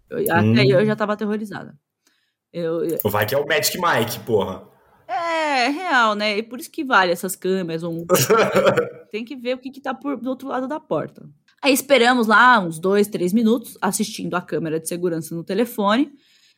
[0.10, 0.52] Eu, hum.
[0.52, 1.78] Até aí eu já tava aterrorizada.
[2.52, 2.98] Eu, eu...
[3.06, 4.68] Vai que é o Magic Mike, porra.
[5.08, 6.38] É, real, né?
[6.38, 7.84] E por isso que vale essas câmeras.
[7.84, 8.06] Um...
[9.12, 11.28] Tem que ver o que, que tá por, do outro lado da porta.
[11.62, 16.12] Aí esperamos lá uns dois, três minutos, assistindo a câmera de segurança no telefone,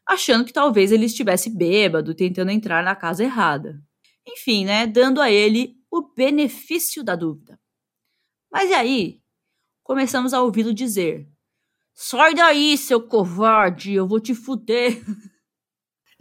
[0.06, 3.82] achando que talvez ele estivesse bêbado, tentando entrar na casa errada.
[4.28, 4.86] Enfim, né?
[4.86, 7.60] Dando a ele o benefício da dúvida.
[8.52, 9.22] Mas e aí?
[9.84, 11.28] Começamos a ouvi-lo dizer:
[12.00, 15.04] Sai daí, seu covarde, eu vou te fuder.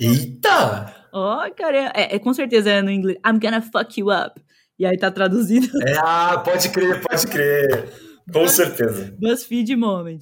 [0.00, 1.06] Eita!
[1.12, 3.18] Ó, oh, cara, é, é, com certeza é no inglês.
[3.18, 4.42] I'm gonna fuck you up.
[4.78, 5.68] E aí tá traduzido.
[5.86, 7.92] É, ah, pode crer, pode crer.
[8.24, 9.14] Com Buzz, certeza.
[9.20, 10.20] BuzzFeed Moment.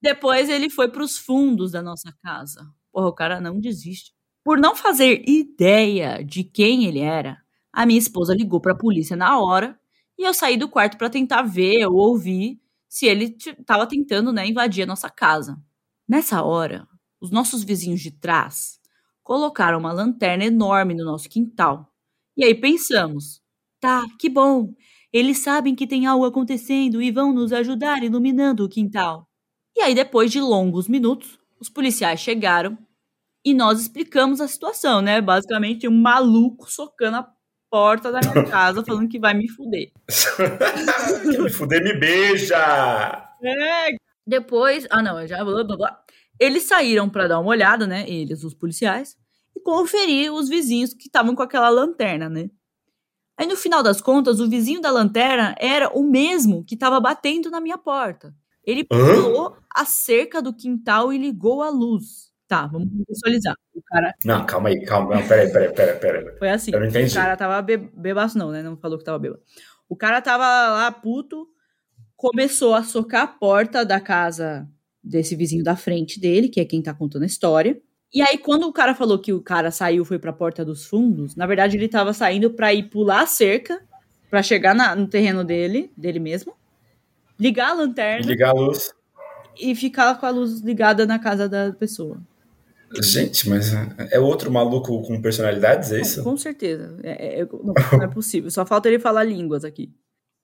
[0.00, 2.64] Depois ele foi pros fundos da nossa casa.
[2.92, 4.12] Porra, o cara não desiste.
[4.44, 7.38] Por não fazer ideia de quem ele era,
[7.72, 9.76] a minha esposa ligou pra polícia na hora
[10.16, 14.46] e eu saí do quarto para tentar ver ou ouvir se ele estava tentando né,
[14.46, 15.56] invadir a nossa casa.
[16.06, 16.86] Nessa hora,
[17.18, 18.78] os nossos vizinhos de trás
[19.22, 21.90] colocaram uma lanterna enorme no nosso quintal.
[22.36, 23.40] E aí pensamos:
[23.80, 24.74] tá, que bom,
[25.10, 29.26] eles sabem que tem algo acontecendo e vão nos ajudar iluminando o quintal.
[29.74, 32.76] E aí, depois de longos minutos, os policiais chegaram
[33.42, 35.18] e nós explicamos a situação, né?
[35.22, 37.32] Basicamente, um maluco socando a
[37.72, 39.90] porta da minha casa falando que vai me fuder.
[41.24, 42.58] me fuder, me beija!
[43.42, 45.98] É, Depois, ah não, já blá, blá, blá.
[46.38, 48.04] Eles saíram para dar uma olhada, né?
[48.06, 49.16] Eles, os policiais,
[49.56, 52.50] e conferir os vizinhos que estavam com aquela lanterna, né?
[53.38, 57.50] Aí no final das contas, o vizinho da lanterna era o mesmo que estava batendo
[57.50, 58.34] na minha porta.
[58.62, 62.31] Ele pulou a cerca do quintal e ligou a luz.
[62.52, 63.56] Tá, vamos visualizar.
[63.74, 64.14] O cara.
[64.26, 65.14] Não, calma aí, calma.
[65.14, 66.38] Não, peraí, peraí, peraí, peraí.
[66.38, 66.70] Foi assim.
[66.70, 67.10] Eu não entendi.
[67.10, 68.62] O cara tava be bebaço, não, né?
[68.62, 69.40] Não falou que tava bêbado.
[69.88, 71.48] O cara tava lá puto,
[72.14, 74.68] começou a socar a porta da casa
[75.02, 77.80] desse vizinho da frente dele, que é quem tá contando a história.
[78.12, 81.34] E aí, quando o cara falou que o cara saiu foi pra porta dos fundos,
[81.34, 83.80] na verdade ele tava saindo pra ir pular a cerca,
[84.28, 86.52] pra chegar na, no terreno dele, dele mesmo,
[87.40, 88.26] ligar a lanterna.
[88.26, 88.92] Ligar a luz.
[89.58, 92.20] E ficar com a luz ligada na casa da pessoa.
[93.00, 93.72] Gente, mas
[94.10, 96.22] é outro maluco com personalidades, é isso?
[96.22, 96.98] Com certeza.
[97.02, 98.50] É, é, não, não é possível.
[98.50, 99.94] Só falta ele falar línguas aqui.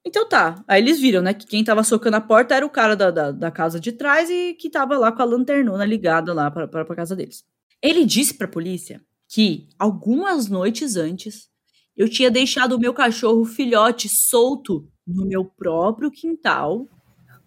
[0.07, 0.65] Então tá.
[0.67, 3.31] Aí eles viram, né, que quem tava socando a porta era o cara da, da,
[3.31, 6.85] da casa de trás e que tava lá com a lanternona ligada lá pra, pra,
[6.85, 7.45] pra casa deles.
[7.83, 11.49] Ele disse pra polícia que algumas noites antes
[11.97, 16.87] eu tinha deixado o meu cachorro filhote solto no meu próprio quintal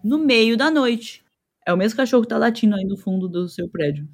[0.03, 1.23] no meio da noite.
[1.65, 4.07] É o mesmo cachorro que tá latindo aí no fundo do seu prédio.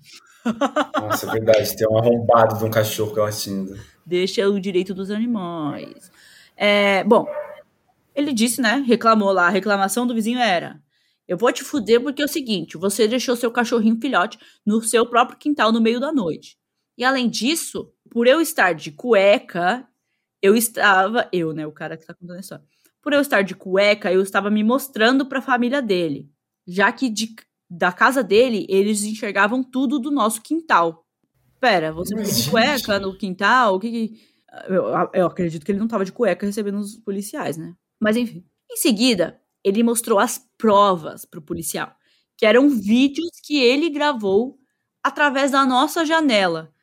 [1.00, 1.76] Nossa, é verdade.
[1.76, 3.78] Tem um arrombado de um cachorro latindo.
[4.06, 6.12] Deixa o direito dos animais.
[6.56, 7.28] É, bom,
[8.16, 8.84] ele disse, né?
[8.86, 9.48] Reclamou lá.
[9.48, 10.82] A reclamação do vizinho era:
[11.28, 15.06] Eu vou te fuder porque é o seguinte: você deixou seu cachorrinho filhote no seu
[15.06, 16.58] próprio quintal no meio da noite.
[16.98, 19.88] E além disso, por eu estar de cueca,
[20.42, 21.30] eu estava.
[21.32, 21.68] Eu, né?
[21.68, 22.66] O cara que tá contando a história.
[23.02, 26.30] Por eu estar de cueca, eu estava me mostrando para a família dele.
[26.66, 27.36] Já que de,
[27.70, 31.06] da casa dele, eles enxergavam tudo do nosso quintal.
[31.60, 33.76] Pera, você foi de cueca no quintal?
[33.76, 34.22] O que, que...
[34.68, 37.76] Eu, eu, acredito que ele não tava de cueca recebendo os policiais, né?
[38.00, 38.46] Mas enfim.
[38.72, 41.96] Em seguida, ele mostrou as provas pro policial,
[42.38, 44.58] que eram vídeos que ele gravou
[45.04, 46.74] através da nossa janela.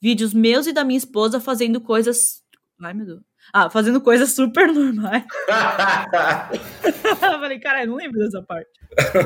[0.00, 2.42] Vídeos meus e da minha esposa fazendo coisas.
[2.80, 3.27] Ai, meu Deus.
[3.52, 5.24] Ah, fazendo coisas super normais.
[7.10, 8.70] eu falei, cara, eu não lembro dessa parte.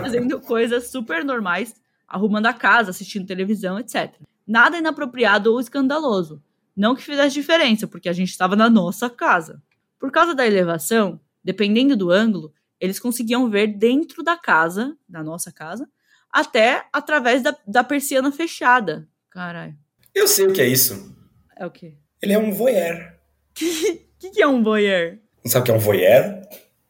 [0.00, 1.74] Fazendo coisas super normais,
[2.06, 4.14] arrumando a casa, assistindo televisão, etc.
[4.46, 6.42] Nada inapropriado ou escandaloso.
[6.76, 9.62] Não que fizesse diferença, porque a gente estava na nossa casa.
[9.98, 15.52] Por causa da elevação, dependendo do ângulo, eles conseguiam ver dentro da casa, da nossa
[15.52, 15.88] casa,
[16.30, 19.08] até através da, da persiana fechada.
[19.30, 19.76] Caralho.
[20.14, 21.14] Eu sei o que é isso.
[21.56, 21.96] É o quê?
[22.20, 23.12] Ele é um voyeur.
[24.22, 25.18] O que, que é um voyeur?
[25.44, 26.42] Não sabe o que é um voyeur?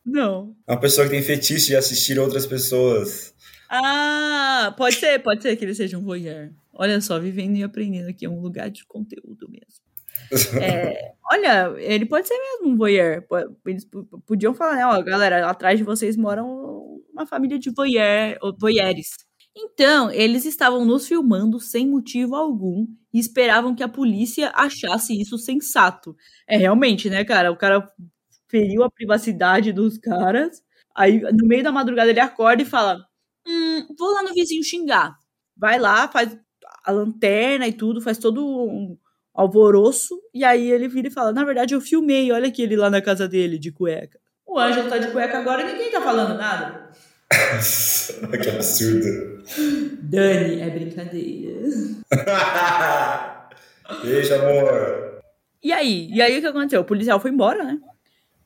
[0.05, 0.55] Não.
[0.68, 3.33] É uma pessoa que tem fetiche de assistir outras pessoas.
[3.71, 6.51] Ah, pode ser, pode ser que ele seja um voyeur.
[6.75, 9.83] Olha só, vivendo e aprendendo aqui é um lugar de conteúdo mesmo.
[10.62, 13.25] É, olha, ele pode ser mesmo um voyeur.
[13.66, 13.87] Eles
[14.27, 14.87] podiam falar, né?
[14.87, 19.09] Ó, galera, atrás de vocês moram uma família de voyeur, voyeurs.
[19.55, 25.37] Então, eles estavam nos filmando sem motivo algum e esperavam que a polícia achasse isso
[25.37, 26.17] sensato.
[26.49, 27.53] É realmente, né, cara?
[27.53, 27.87] O cara
[28.49, 30.62] feriu a privacidade dos caras.
[30.95, 33.05] Aí, no meio da madrugada, ele acorda e fala:
[33.47, 35.17] Hum, vou lá no vizinho xingar.
[35.57, 36.37] Vai lá, faz
[36.85, 38.97] a lanterna e tudo, faz todo um
[39.35, 40.19] alvoroço.
[40.35, 43.03] E aí ele vira e fala: Na verdade, eu filmei, olha aqui ele lá na
[43.03, 44.19] casa dele, de cueca.
[44.47, 46.91] O Ângelo tá de cueca agora e ninguém tá falando nada.
[48.42, 49.42] que absurdo.
[50.03, 51.68] Dani, é brincadeira.
[54.03, 55.23] Beijo, amor.
[55.62, 56.09] E aí?
[56.12, 56.81] E aí o que aconteceu?
[56.81, 57.79] O policial foi embora, né?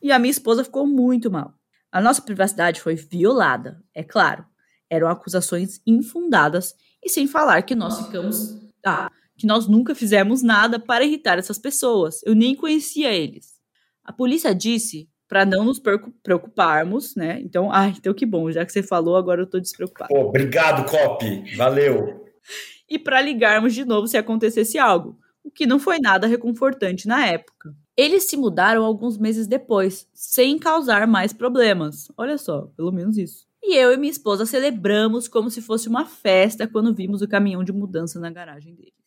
[0.01, 1.53] E a minha esposa ficou muito mal.
[1.91, 4.45] A nossa privacidade foi violada, é claro.
[4.89, 6.73] Eram acusações infundadas
[7.03, 8.55] e sem falar que nós ficamos.
[8.85, 12.21] Ah, que nós nunca fizemos nada para irritar essas pessoas.
[12.23, 13.57] Eu nem conhecia eles.
[14.03, 15.79] A polícia disse para não nos
[16.23, 17.39] preocuparmos, né?
[17.41, 20.09] Então, ai, então que bom, já que você falou, agora eu tô despreocupado.
[20.09, 21.55] Pô, obrigado, Cop.
[21.55, 22.25] Valeu.
[22.89, 27.25] e para ligarmos de novo se acontecesse algo, o que não foi nada reconfortante na
[27.25, 27.75] época.
[27.95, 32.11] Eles se mudaram alguns meses depois, sem causar mais problemas.
[32.15, 33.47] Olha só, pelo menos isso.
[33.63, 37.63] E eu e minha esposa celebramos como se fosse uma festa quando vimos o caminhão
[37.63, 39.06] de mudança na garagem deles.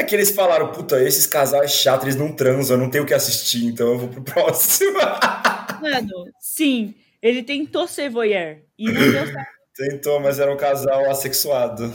[0.00, 3.06] É que eles falaram, puta, esses casais chatos, eles não transam, eu não tenho o
[3.06, 4.96] que assistir, então eu vou pro próximo.
[5.78, 9.50] Mano, sim, ele tentou ser voyeur e não deu certo.
[9.76, 11.92] Tentou, mas era um casal assexuado.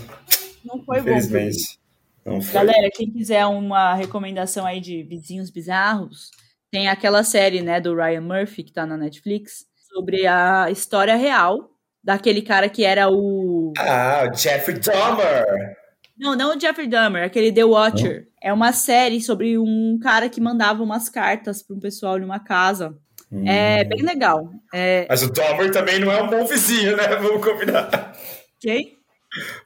[0.63, 1.79] Não foi Infelizmente.
[2.23, 2.33] bom.
[2.33, 2.53] Não foi.
[2.53, 6.29] Galera, quem quiser uma recomendação aí de vizinhos bizarros,
[6.69, 11.71] tem aquela série, né, do Ryan Murphy, que tá na Netflix, sobre a história real
[12.03, 13.73] daquele cara que era o...
[13.79, 15.75] Ah, o Jeffrey Dahmer!
[16.17, 18.21] Não, não o Jeffrey Dahmer, aquele The Watcher.
[18.21, 18.49] Não?
[18.49, 22.97] É uma série sobre um cara que mandava umas cartas para um pessoal numa casa.
[23.31, 23.47] Hum.
[23.47, 24.49] É bem legal.
[24.73, 25.05] É...
[25.09, 27.07] Mas o Dahmer também não é um bom vizinho, né?
[27.15, 28.15] Vamos combinar.
[28.59, 28.97] Quem?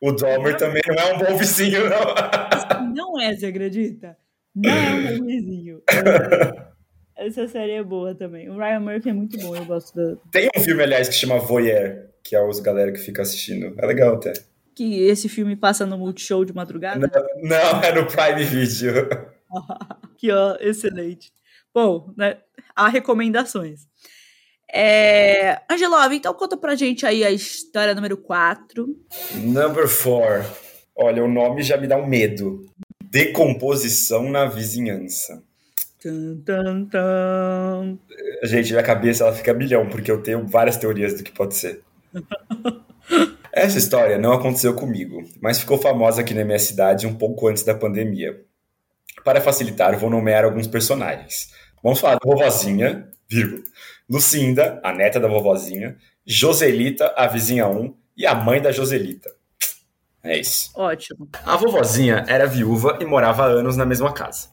[0.02, 2.94] O Dahmer também não é um bom vizinho, não.
[2.94, 4.18] Não é, você acredita?
[4.56, 5.82] Não é um bom vizinho.
[7.16, 8.50] Essa série é boa também.
[8.50, 10.16] O Ryan Murphy é muito bom, eu gosto da.
[10.32, 13.76] Tem um filme, aliás, que chama Voyeur, que é os galera que fica assistindo.
[13.78, 14.32] É legal até.
[14.80, 17.12] Que esse filme passa no Multishow de madrugada?
[17.42, 19.10] Não, não é no Prime Video.
[20.18, 21.34] que ó, excelente.
[21.74, 22.38] Bom, né,
[22.74, 23.82] há recomendações.
[24.74, 25.60] É...
[25.70, 28.88] Angelov, então conta pra gente aí a história número 4.
[29.44, 30.50] Number 4.
[30.96, 32.66] Olha, o nome já me dá um medo.
[33.04, 35.44] Decomposição na vizinhança.
[36.02, 38.00] Tum, tum, tum.
[38.44, 41.82] Gente, minha cabeça ela fica milhão, porque eu tenho várias teorias do que pode ser.
[43.60, 47.62] Essa história não aconteceu comigo, mas ficou famosa aqui na minha cidade um pouco antes
[47.62, 48.42] da pandemia.
[49.22, 51.52] Para facilitar, vou nomear alguns personagens.
[51.84, 53.62] Vamos falar da vovozinha, vírgula,
[54.10, 59.30] Lucinda, a neta da vovozinha, Joselita, a vizinha 1, e a mãe da Joselita.
[60.24, 60.72] É isso.
[60.74, 61.28] Ótimo.
[61.46, 64.48] A vovozinha era viúva e morava há anos na mesma casa.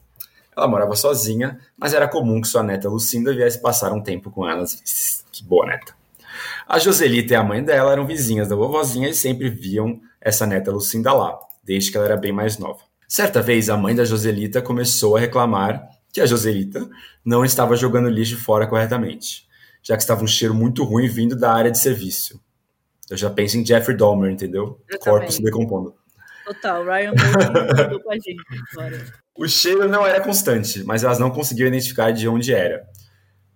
[0.55, 4.45] Ela morava sozinha, mas era comum que sua neta Lucinda viesse passar um tempo com
[4.45, 5.23] elas.
[5.31, 5.95] Que boa neta.
[6.67, 10.69] A Joselita e a mãe dela eram vizinhas da vovozinha e sempre viam essa neta
[10.69, 12.79] Lucinda lá, desde que ela era bem mais nova.
[13.07, 16.89] Certa vez, a mãe da Joselita começou a reclamar que a Joselita
[17.23, 19.47] não estava jogando lixo fora corretamente,
[19.81, 22.37] já que estava um cheiro muito ruim vindo da área de serviço.
[23.09, 24.77] Eu já penso em Jeffrey Dahmer, entendeu?
[24.89, 25.95] Eu Corpo se decompondo.
[26.45, 29.05] Total, Ryan Murphy com a gente agora.
[29.37, 32.85] O cheiro não era constante, mas elas não conseguiam identificar de onde era.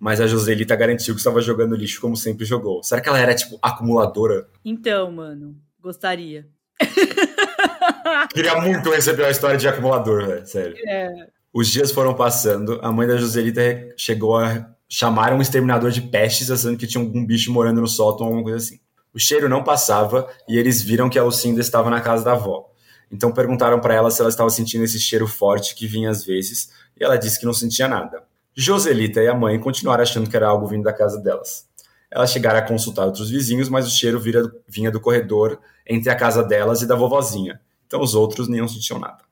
[0.02, 2.82] Mas a Joselita garantiu que estava jogando lixo como sempre jogou.
[2.82, 4.48] Será que ela era, tipo, acumuladora?
[4.66, 6.48] Então, mano, gostaria.
[8.34, 10.76] Queria muito receber uma história de acumulador, velho, sério.
[10.88, 11.28] É.
[11.54, 13.62] Os dias foram passando, a mãe da Joselita
[13.96, 18.26] chegou a chamar um exterminador de pestes, achando que tinha algum bicho morando no sótão
[18.26, 18.80] ou alguma coisa assim.
[19.14, 22.72] O cheiro não passava e eles viram que a Lucinda estava na casa da avó.
[23.12, 26.72] Então perguntaram para ela se ela estava sentindo esse cheiro forte que vinha às vezes,
[27.00, 28.31] e ela disse que não sentia nada.
[28.56, 31.70] Joselita e a mãe continuaram achando que era algo vindo da casa delas.
[32.10, 36.16] Elas chegaram a consultar outros vizinhos, mas o cheiro vira- vinha do corredor entre a
[36.16, 37.62] casa delas e da vovozinha.
[37.88, 39.24] Então os outros nem sentiam nada.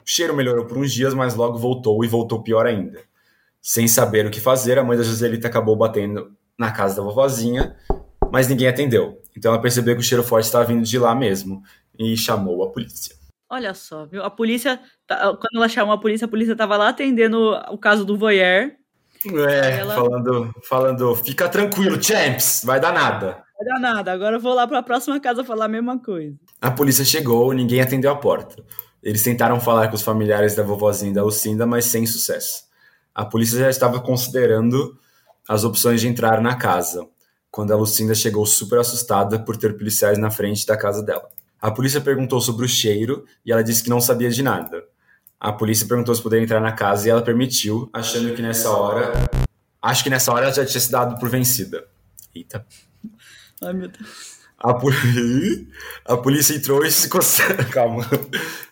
[0.00, 3.00] O cheiro melhorou por uns dias, mas logo voltou e voltou pior ainda.
[3.60, 7.76] Sem saber o que fazer, a mãe da Joselita acabou batendo na casa da vovozinha,
[8.30, 9.20] mas ninguém atendeu.
[9.36, 11.62] Então ela percebeu que o cheiro forte estava vindo de lá mesmo
[11.98, 13.16] e chamou a polícia.
[13.50, 14.22] Olha só, viu?
[14.22, 18.04] A polícia, tá- quando ela chamou a polícia, a polícia tava lá atendendo o caso
[18.04, 18.72] do voyeur.
[19.26, 23.42] É, Ela- falando, falando, fica tranquilo, champs, vai dar nada.
[23.58, 26.36] Não vai dar nada, agora eu vou lá pra próxima casa falar a mesma coisa.
[26.60, 28.62] A polícia chegou, ninguém atendeu a porta.
[29.02, 32.64] Eles tentaram falar com os familiares da vovozinha da Lucinda, mas sem sucesso.
[33.14, 34.96] A polícia já estava considerando
[35.48, 37.04] as opções de entrar na casa,
[37.50, 41.28] quando a Lucinda chegou super assustada por ter policiais na frente da casa dela.
[41.60, 44.84] A polícia perguntou sobre o cheiro e ela disse que não sabia de nada.
[45.40, 49.12] A polícia perguntou se poderia entrar na casa e ela permitiu, achando que nessa hora.
[49.80, 51.86] Acho que nessa hora ela já tinha se dado por vencida.
[52.34, 52.64] Eita.
[53.62, 54.38] Ai, meu Deus.
[54.58, 54.90] A, pol-
[56.04, 57.08] a polícia entrou e se.
[57.72, 58.04] Calma.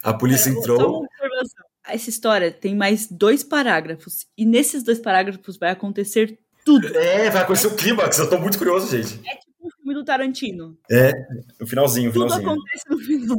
[0.03, 0.79] A polícia Só entrou.
[1.01, 1.65] uma observação.
[1.89, 4.27] Essa história tem mais dois parágrafos.
[4.37, 6.87] E nesses dois parágrafos vai acontecer tudo.
[6.99, 8.19] É, vai acontecer o clímax.
[8.19, 9.21] Eu tô muito curioso, gente.
[9.25, 9.37] É
[9.67, 10.77] o filme do Tarantino.
[11.61, 12.51] No finalzinho, Tudo finalzinho.
[12.51, 13.39] acontece no final.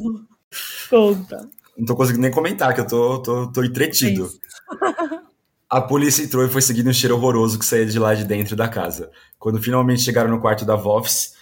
[0.90, 1.50] Conta.
[1.78, 4.26] Não tô conseguindo nem comentar, que eu tô, tô, tô entretido.
[4.26, 4.40] Isso.
[5.70, 8.56] A polícia entrou e foi seguindo um cheiro horroroso que saía de lá de dentro
[8.56, 9.12] da casa.
[9.38, 11.34] Quando finalmente chegaram no quarto da Voffs,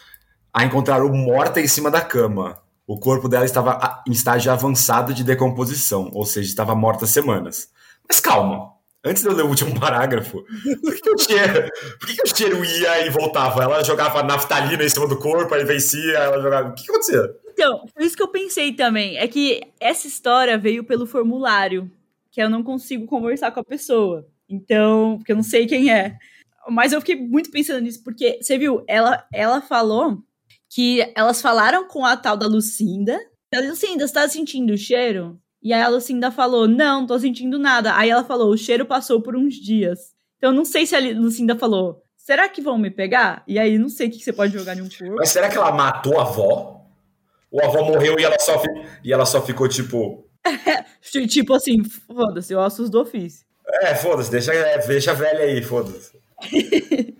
[0.51, 2.59] a encontraram morta em cima da cama.
[2.87, 7.69] O corpo dela estava em estágio avançado de decomposição, ou seja, estava morta há semanas.
[8.09, 8.71] Mas calma,
[9.05, 10.43] antes de eu ler o último parágrafo,
[10.81, 13.63] por que, que o cheiro, por que, que o cheiro ia e voltava?
[13.63, 16.69] Ela jogava naftalina em cima do corpo, aí vencia, ela jogava.
[16.69, 17.35] O que, que acontecia?
[17.53, 19.17] Então, foi isso que eu pensei também.
[19.17, 21.89] É que essa história veio pelo formulário,
[22.31, 24.27] que eu não consigo conversar com a pessoa.
[24.49, 26.17] Então, porque eu não sei quem é.
[26.67, 30.21] Mas eu fiquei muito pensando nisso, porque, você viu, ela, ela falou
[30.69, 33.17] que elas falaram com a tal da Lucinda.
[33.51, 35.39] Ela disse, Lucinda, você tá sentindo o cheiro?
[35.65, 37.95] E aí a Lucinda falou, não, não tô sentindo nada.
[37.97, 40.13] Aí ela falou, o cheiro passou por uns dias.
[40.37, 43.43] Então, eu não sei se a Lucinda falou, será que vão me pegar?
[43.47, 45.15] E aí, não sei o que você pode jogar em um corpo.
[45.15, 46.85] Mas será que ela matou a avó?
[47.49, 50.23] Ou a avó morreu e ela só, fi- e ela só ficou tipo.
[51.27, 53.43] Tipo assim, foda-se, ossos do ofício.
[53.81, 56.11] É, foda-se, deixa, é, deixa a velha aí, foda-se.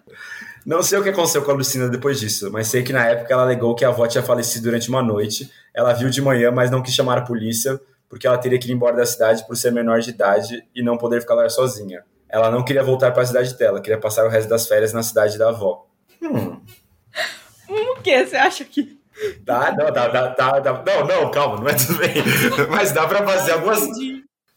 [0.66, 3.32] Não sei o que aconteceu com a Lucinda depois disso, mas sei que na época
[3.34, 5.50] ela alegou que a avó tinha falecido durante uma noite.
[5.74, 7.80] Ela viu de manhã, mas não quis chamar a polícia,
[8.10, 10.98] porque ela teria que ir embora da cidade por ser menor de idade e não
[10.98, 12.04] poder ficar lá sozinha.
[12.30, 15.04] Ela não queria voltar para a cidade dela, queria passar o resto das férias na
[15.04, 15.86] cidade da avó.
[16.22, 16.60] Hum,
[17.70, 18.26] O que?
[18.26, 19.00] Você acha que.
[19.42, 22.14] Dá, não, dá, dá, dá, dá, não, não, calma, não é tudo bem.
[22.70, 23.82] Mas dá pra fazer algumas.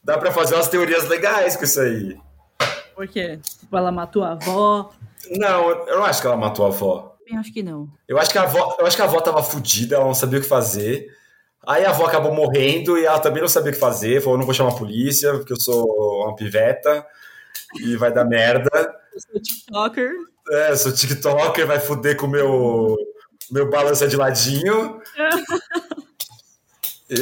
[0.03, 2.17] Dá pra fazer umas teorias legais com isso aí.
[2.95, 3.37] Por quê?
[3.41, 4.91] Tipo, ela matou a avó.
[5.31, 7.15] Não, eu não acho que ela matou a avó.
[7.25, 7.87] Eu acho que não.
[8.07, 10.39] Eu acho que a avó, eu acho que a avó tava fodida, ela não sabia
[10.39, 11.07] o que fazer.
[11.67, 14.21] Aí a avó acabou morrendo e ela também não sabia o que fazer.
[14.21, 17.05] Falou: não vou chamar a polícia, porque eu sou uma piveta
[17.75, 18.69] e vai dar merda.
[19.13, 20.11] Eu sou TikToker.
[20.51, 22.95] É, eu sou TikToker, vai foder com o meu,
[23.51, 24.99] meu balança de ladinho.
[27.09, 27.19] e,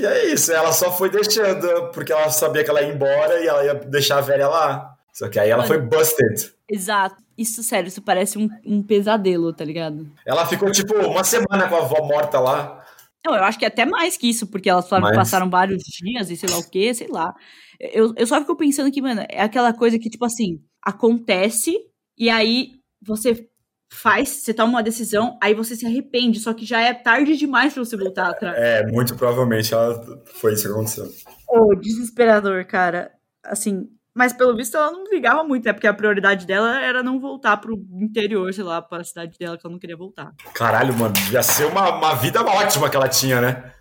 [0.00, 3.46] e, é isso, ela só foi deixando, porque ela sabia que ela ia embora e
[3.46, 4.94] ela ia deixar a velha lá.
[5.12, 6.52] Só que aí ela Mano, foi busted.
[6.68, 7.16] Exato.
[7.36, 10.08] Isso, sério, isso parece um, um pesadelo, tá ligado?
[10.24, 12.84] Ela ficou, tipo, uma semana com a avó morta lá.
[13.24, 15.16] Não, eu acho que é até mais que isso, porque elas Mas...
[15.16, 17.34] passaram vários dias e sei lá o que, sei lá.
[17.78, 21.76] Eu, eu só fico pensando que, mano, é aquela coisa que, tipo assim, acontece
[22.16, 22.72] e aí
[23.04, 23.48] você
[23.90, 27.72] faz, você toma uma decisão, aí você se arrepende, só que já é tarde demais
[27.72, 28.56] pra você voltar atrás.
[28.56, 31.06] É, muito provavelmente ela foi isso que aconteceu.
[31.48, 33.12] Ô, oh, desesperador, cara.
[33.44, 33.88] Assim,
[34.18, 35.72] mas pelo visto ela não ligava muito, né?
[35.72, 39.56] Porque a prioridade dela era não voltar pro interior, sei lá, para a cidade dela
[39.56, 40.34] que ela não queria voltar.
[40.52, 43.72] Caralho, mano, ia ser uma, uma vida ótima que ela tinha, né?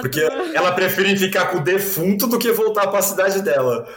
[0.00, 0.20] Porque
[0.52, 3.88] ela prefere ficar com o defunto do que voltar para a cidade dela.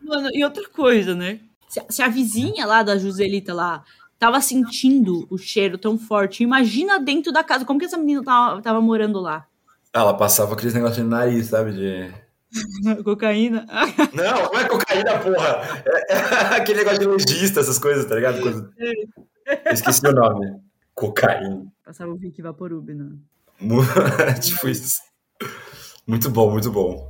[0.00, 1.40] Mano, e outra coisa, né?
[1.68, 3.82] Se, se, a vizinha lá da Joselita lá
[4.20, 8.62] tava sentindo o cheiro tão forte, imagina dentro da casa, como que essa menina tava,
[8.62, 9.46] tava morando lá?
[9.92, 11.72] Ela passava aqueles negócios no nariz, sabe?
[11.72, 12.27] De
[13.04, 13.66] cocaína.
[14.14, 15.82] Não, não é cocaína, porra.
[15.86, 18.38] É, é aquele negócio de legista, essas coisas, tá ligado?
[19.46, 20.60] Eu esqueci o nome.
[20.94, 21.66] Cocaína.
[21.84, 23.10] Passava o Vicky Vaporub, né?
[24.40, 25.00] tipo isso.
[26.06, 27.08] Muito bom, muito bom.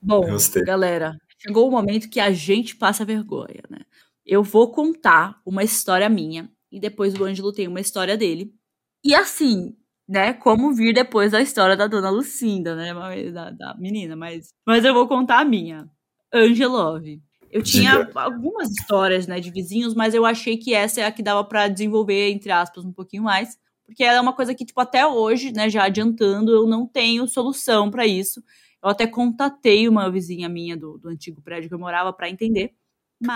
[0.00, 0.22] Bom,
[0.66, 3.80] galera, chegou o momento que a gente passa vergonha, né?
[4.24, 8.54] Eu vou contar uma história minha e depois o Ângelo tem uma história dele.
[9.02, 9.76] E assim,
[10.08, 12.92] né, como vir depois da história da dona Lucinda, né,
[13.32, 15.88] da, da menina, mas, mas eu vou contar a minha.
[16.32, 17.22] Angelove.
[17.50, 21.22] Eu tinha algumas histórias, né, de vizinhos, mas eu achei que essa é a que
[21.22, 24.80] dava para desenvolver, entre aspas, um pouquinho mais, porque ela é uma coisa que, tipo,
[24.80, 28.42] até hoje, né, já adiantando, eu não tenho solução para isso.
[28.82, 32.72] Eu até contatei uma vizinha minha do, do antigo prédio que eu morava para entender.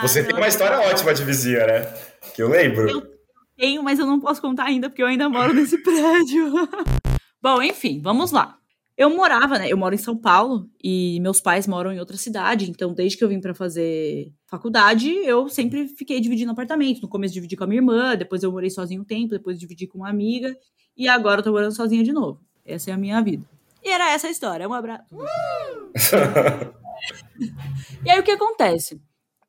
[0.02, 1.82] Você tem uma história ótima de vizinha, né?
[2.34, 2.90] Que eu lembro.
[2.90, 3.17] Eu
[3.58, 6.52] tenho, mas eu não posso contar ainda, porque eu ainda moro nesse prédio.
[7.42, 8.56] Bom, enfim, vamos lá.
[8.96, 9.70] Eu morava, né?
[9.70, 12.68] Eu moro em São Paulo e meus pais moram em outra cidade.
[12.68, 17.00] Então, desde que eu vim para fazer faculdade, eu sempre fiquei dividindo apartamento.
[17.00, 19.86] No começo dividi com a minha irmã, depois eu morei sozinho um tempo, depois dividi
[19.86, 20.52] com uma amiga
[20.96, 22.40] e agora eu tô morando sozinha de novo.
[22.64, 23.44] Essa é a minha vida.
[23.84, 24.68] E era essa a história.
[24.68, 25.04] Um abraço.
[28.04, 29.00] e aí o que acontece?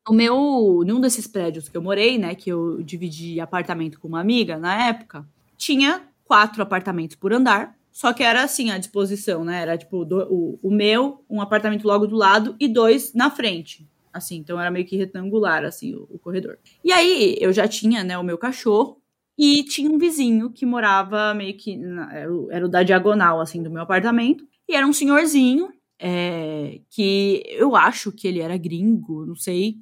[0.10, 4.20] O meu, num desses prédios que eu morei, né, que eu dividi apartamento com uma
[4.20, 5.24] amiga na época,
[5.56, 9.62] tinha quatro apartamentos por andar, só que era assim a disposição, né?
[9.62, 13.88] Era tipo do, o, o meu, um apartamento logo do lado e dois na frente.
[14.12, 16.58] Assim, então era meio que retangular, assim, o, o corredor.
[16.84, 19.00] E aí eu já tinha, né, o meu cachorro
[19.38, 21.78] e tinha um vizinho que morava meio que.
[21.78, 24.44] Na, era, o, era o da diagonal, assim, do meu apartamento.
[24.68, 29.78] E era um senhorzinho é, que eu acho que ele era gringo, não sei.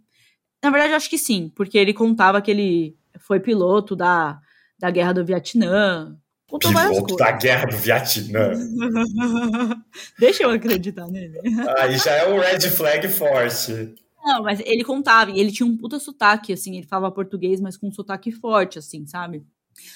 [0.64, 4.40] Na verdade, acho que sim, porque ele contava que ele foi piloto da,
[4.78, 6.18] da Guerra do Vietnã.
[6.48, 8.52] Piloto da Guerra do Vietnã.
[10.18, 11.40] Deixa eu acreditar nele.
[11.78, 13.96] Aí já é um red flag forte.
[14.24, 17.78] Não, mas ele contava, e ele tinha um puta sotaque, assim, ele falava português, mas
[17.78, 19.46] com um sotaque forte, assim, sabe?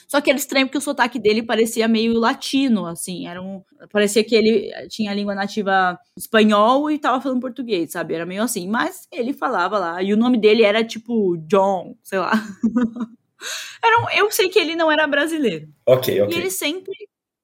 [0.07, 3.27] Só que era estranho porque o sotaque dele parecia meio latino, assim.
[3.27, 8.13] Era um, parecia que ele tinha a língua nativa espanhol e tava falando português, sabe?
[8.13, 8.67] Era meio assim.
[8.67, 10.03] Mas ele falava lá.
[10.03, 12.31] E o nome dele era tipo John, sei lá.
[13.83, 15.67] era um, eu sei que ele não era brasileiro.
[15.85, 16.35] Ok, ok.
[16.35, 16.93] E ele sempre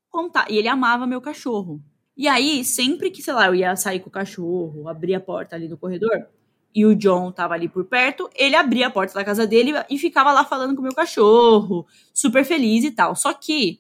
[0.09, 0.51] contava.
[0.51, 1.81] E ele amava meu cachorro.
[2.17, 5.55] E aí, sempre que, sei lá, eu ia sair com o cachorro, abrir a porta
[5.55, 6.27] ali do corredor,
[6.73, 9.97] e o John tava ali por perto, ele abria a porta da casa dele e
[9.97, 13.15] ficava lá falando com o meu cachorro, super feliz e tal.
[13.15, 13.79] Só que,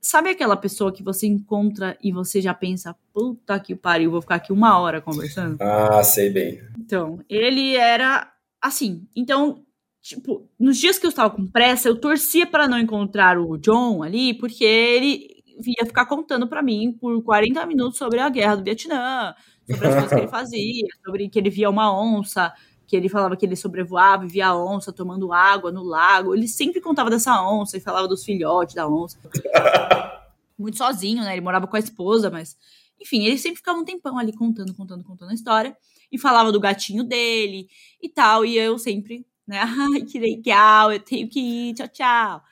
[0.00, 4.36] sabe aquela pessoa que você encontra e você já pensa, puta que pariu, vou ficar
[4.36, 5.56] aqui uma hora conversando?
[5.60, 6.60] Ah, sei bem.
[6.78, 9.06] Então, ele era assim.
[9.16, 9.64] Então,
[10.02, 14.02] tipo, nos dias que eu estava com pressa, eu torcia para não encontrar o John
[14.02, 18.64] ali, porque ele ia ficar contando para mim por 40 minutos sobre a guerra do
[18.64, 19.34] Vietnã,
[19.66, 22.52] sobre as coisas que ele fazia, sobre que ele via uma onça,
[22.86, 26.34] que ele falava que ele sobrevoava e via a onça tomando água no lago.
[26.34, 29.18] Ele sempre contava dessa onça e falava dos filhotes da onça.
[30.58, 31.32] Muito sozinho, né?
[31.32, 32.56] Ele morava com a esposa, mas.
[32.98, 35.76] Enfim, ele sempre ficava um tempão ali contando, contando, contando a história.
[36.10, 37.68] E falava do gatinho dele
[38.00, 38.44] e tal.
[38.44, 39.60] E eu sempre, né?
[39.92, 42.42] Ai, que legal, eu tenho que ir, tchau, tchau.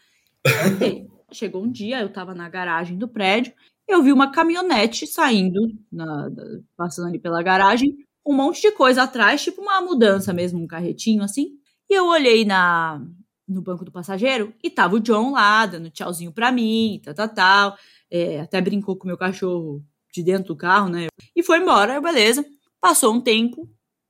[1.31, 3.55] Chegou um dia, eu tava na garagem do prédio,
[3.87, 5.61] eu vi uma caminhonete saindo,
[5.93, 6.31] na,
[6.77, 11.23] passando ali pela garagem, um monte de coisa atrás, tipo uma mudança mesmo, um carretinho
[11.23, 11.59] assim.
[11.89, 13.01] E eu olhei na,
[13.47, 17.29] no banco do passageiro e tava o John lá, dando tchauzinho pra mim, tal, tal,
[17.29, 17.79] tal.
[18.11, 21.09] É, até brincou com o meu cachorro de dentro do carro, né?
[21.37, 22.45] E foi embora, beleza.
[22.81, 23.69] Passou um tempo,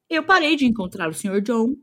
[0.08, 1.40] eu parei de encontrar o Sr.
[1.40, 1.74] John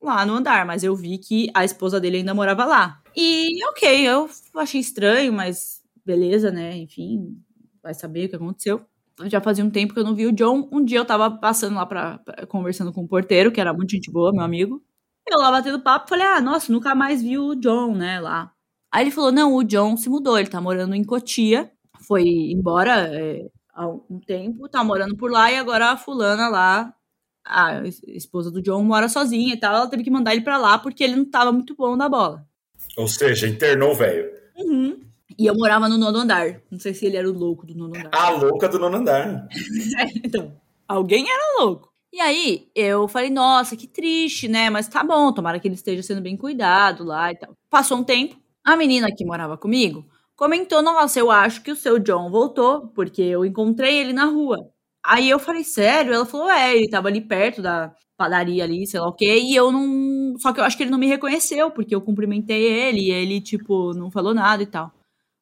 [0.00, 3.02] lá no andar, mas eu vi que a esposa dele ainda morava lá.
[3.14, 5.79] E ok, eu achei estranho, mas
[6.10, 6.76] beleza, né?
[6.76, 7.40] Enfim,
[7.82, 8.84] vai saber o que aconteceu.
[9.24, 10.68] Já fazia um tempo que eu não vi o John.
[10.72, 13.92] Um dia eu tava passando lá pra, pra conversando com o porteiro, que era muito
[13.92, 14.82] gente boa, meu amigo.
[15.28, 18.52] Eu lá batendo papo, falei, ah, nossa, nunca mais vi o John, né, lá.
[18.90, 23.08] Aí ele falou, não, o John se mudou, ele tá morando em Cotia, foi embora
[23.14, 26.92] é, há um tempo, tá morando por lá, e agora a fulana lá,
[27.46, 30.78] a esposa do John, mora sozinha e tal, ela teve que mandar ele pra lá
[30.78, 32.44] porque ele não tava muito bom na bola.
[32.96, 34.28] Ou seja, internou o velho.
[34.56, 35.09] Uhum.
[35.40, 36.60] E eu morava no nono andar.
[36.70, 38.10] Não sei se ele era o louco do nono andar.
[38.12, 39.48] A louca do nono andar.
[40.22, 40.52] então,
[40.86, 41.90] alguém era louco.
[42.12, 44.68] E aí, eu falei, nossa, que triste, né?
[44.68, 47.54] Mas tá bom, tomara que ele esteja sendo bem cuidado lá e tal.
[47.70, 50.04] Passou um tempo, a menina que morava comigo
[50.36, 54.56] comentou, nossa, eu acho que o seu John voltou, porque eu encontrei ele na rua.
[55.04, 56.14] Aí eu falei, sério?
[56.14, 59.54] Ela falou, é, ele tava ali perto da padaria ali, sei lá o quê, e
[59.54, 60.38] eu não.
[60.38, 63.40] Só que eu acho que ele não me reconheceu, porque eu cumprimentei ele e ele,
[63.40, 64.92] tipo, não falou nada e tal.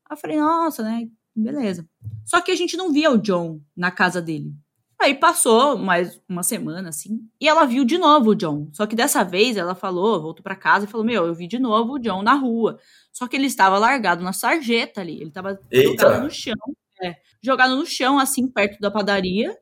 [0.09, 1.09] Aí eu falei, nossa, né?
[1.35, 1.89] Beleza.
[2.25, 4.53] Só que a gente não via o John na casa dele.
[5.01, 8.69] Aí passou mais uma semana, assim, e ela viu de novo o John.
[8.73, 11.59] Só que dessa vez ela falou, voltou para casa e falou: Meu, eu vi de
[11.59, 12.81] novo o John na rua.
[13.13, 15.15] Só que ele estava largado na sarjeta ali.
[15.21, 16.57] Ele estava jogado no chão.
[17.01, 19.57] É, jogado no chão, assim, perto da padaria.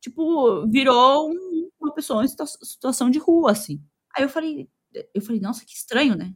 [0.00, 3.82] Tipo, virou um, uma pessoa em situação de rua, assim.
[4.16, 4.68] Aí eu falei,
[5.14, 6.32] eu falei, nossa, que estranho, né?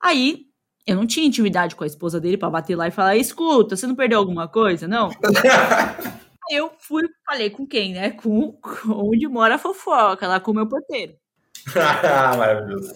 [0.00, 0.45] Aí
[0.86, 3.86] eu não tinha intimidade com a esposa dele para bater lá e falar: escuta, você
[3.86, 4.86] não perdeu alguma coisa?
[4.86, 5.10] Não.
[6.50, 8.10] eu fui, falei com quem, né?
[8.12, 11.16] Com, com onde mora a fofoca, lá com o meu porteiro.
[11.74, 12.94] Maravilhoso.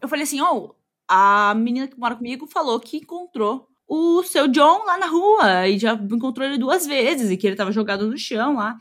[0.00, 0.74] Eu falei assim, ó, oh,
[1.06, 5.78] a menina que mora comigo falou que encontrou o seu John lá na rua e
[5.78, 8.76] já encontrou ele duas vezes e que ele tava jogado no chão lá.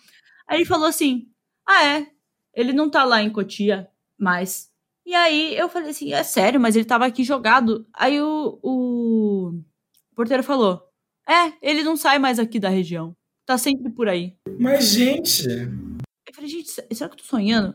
[0.47, 1.27] Aí ele falou assim:
[1.65, 2.07] Ah, é,
[2.53, 3.87] ele não tá lá em Cotia
[4.17, 4.69] mais.
[5.07, 7.87] E aí eu falei assim: É sério, mas ele tava aqui jogado.
[7.93, 9.53] Aí o, o
[10.15, 10.83] porteiro falou:
[11.27, 13.15] É, ele não sai mais aqui da região
[13.47, 14.35] tá sempre por aí.
[14.59, 15.47] Mas, gente.
[15.47, 17.73] Eu falei, gente, será que eu tô sonhando?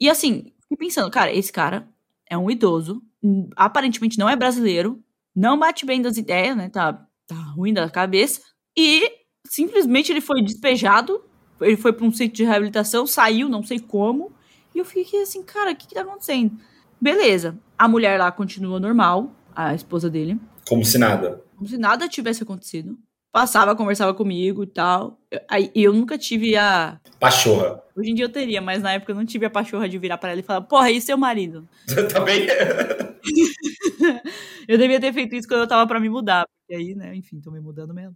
[0.00, 1.86] E assim, fiquei pensando, cara, esse cara
[2.28, 3.02] é um idoso,
[3.54, 5.04] aparentemente não é brasileiro,
[5.36, 6.70] não bate bem das ideias, né?
[6.70, 8.40] Tá, tá ruim da cabeça.
[8.76, 9.06] E
[9.46, 11.22] simplesmente ele foi despejado,
[11.60, 14.32] ele foi para um centro de reabilitação, saiu, não sei como.
[14.74, 16.56] E eu fiquei assim, cara, o que, que tá acontecendo?
[17.00, 20.38] Beleza, a mulher lá continua normal, a esposa dele.
[20.68, 21.42] Como se nada.
[21.56, 22.96] Como se nada tivesse acontecido
[23.32, 25.18] passava, conversava comigo e tal.
[25.48, 27.00] Aí eu nunca tive a.
[27.18, 27.82] Pachorra.
[27.96, 30.18] Hoje em dia eu teria, mas na época eu não tive a pachorra de virar
[30.18, 31.66] para ela e falar, porra, e seu marido?
[32.12, 32.46] Também.
[34.68, 36.46] eu devia ter feito isso quando eu tava para me mudar.
[36.46, 38.14] Porque aí, né, enfim, tô me mudando mesmo.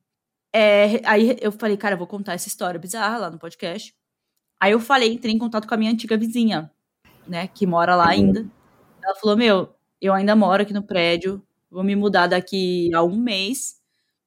[0.55, 3.93] É, aí eu falei, cara, eu vou contar essa história bizarra lá no podcast.
[4.61, 6.71] Aí eu falei, entrei em contato com a minha antiga vizinha,
[7.27, 8.47] né, que mora lá ainda.
[9.03, 13.17] Ela falou, meu, eu ainda moro aqui no prédio, vou me mudar daqui a um
[13.17, 13.77] mês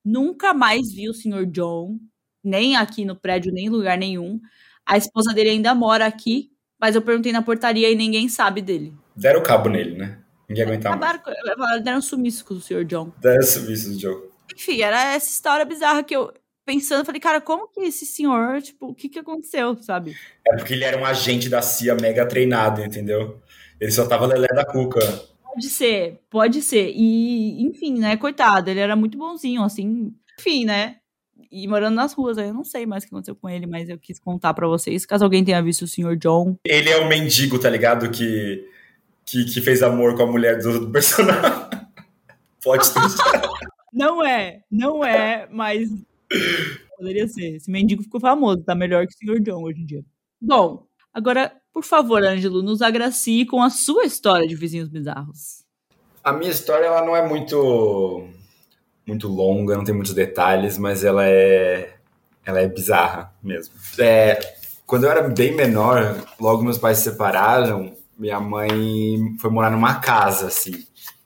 [0.03, 1.99] Nunca mais vi o senhor John,
[2.43, 4.39] nem aqui no prédio, nem em lugar nenhum.
[4.85, 8.93] A esposa dele ainda mora aqui, mas eu perguntei na portaria e ninguém sabe dele.
[9.15, 10.19] Deram cabo nele, né?
[10.47, 11.83] Ninguém aguentava mais.
[11.83, 13.11] Deram sumiço com o senhor John.
[13.19, 14.21] Deram sumiço do John.
[14.51, 16.33] Enfim, era essa história bizarra que eu,
[16.69, 20.15] pensando, falei, cara, como que esse senhor, tipo, o que que aconteceu, sabe?
[20.47, 23.41] É porque ele era um agente da CIA mega treinado, entendeu?
[23.81, 24.99] Ele só tava lelé da cuca.
[25.43, 26.91] Pode ser, pode ser.
[26.93, 30.13] E, enfim, né, coitado, ele era muito bonzinho, assim.
[30.39, 30.97] Enfim, né?
[31.51, 33.89] E morando nas ruas, aí eu não sei mais o que aconteceu com ele, mas
[33.89, 36.15] eu quis contar para vocês, caso alguém tenha visto o Sr.
[36.17, 36.55] John.
[36.63, 38.11] Ele é o mendigo, tá ligado?
[38.11, 38.63] Que,
[39.25, 41.41] que, que fez amor com a mulher do, do personagem.
[42.63, 42.85] Pode
[43.91, 45.89] Não é, não é, mas
[46.97, 47.55] poderia ser.
[47.55, 49.41] Esse mendigo ficou famoso, tá melhor que o Sr.
[49.41, 50.03] John hoje em dia.
[50.41, 55.63] Bom, agora por favor, Ângelo, nos agracie com a sua história de vizinhos bizarros.
[56.21, 58.27] A minha história ela não é muito
[59.05, 61.95] muito longa, não tem muitos detalhes, mas ela é
[62.45, 63.75] ela é bizarra mesmo.
[63.97, 64.39] É,
[64.85, 70.01] quando eu era bem menor, logo meus pais se separaram, minha mãe foi morar numa
[70.01, 70.83] casa assim.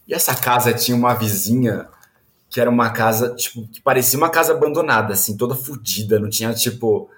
[0.08, 1.88] E essa casa tinha uma vizinha
[2.54, 6.54] que era uma casa, tipo, que parecia uma casa abandonada, assim, toda fodida, não tinha,
[6.54, 7.10] tipo,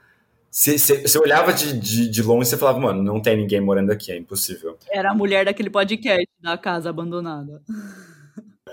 [0.50, 4.14] você olhava de, de, de longe e você falava, mano, não tem ninguém morando aqui,
[4.14, 4.78] é impossível.
[4.90, 7.62] Era a mulher daquele podcast da casa abandonada.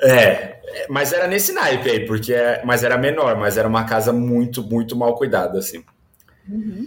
[0.00, 4.12] É, mas era nesse naipe aí, porque é, mas era menor, mas era uma casa
[4.12, 5.82] muito, muito mal cuidada, assim.
[6.48, 6.86] Uhum.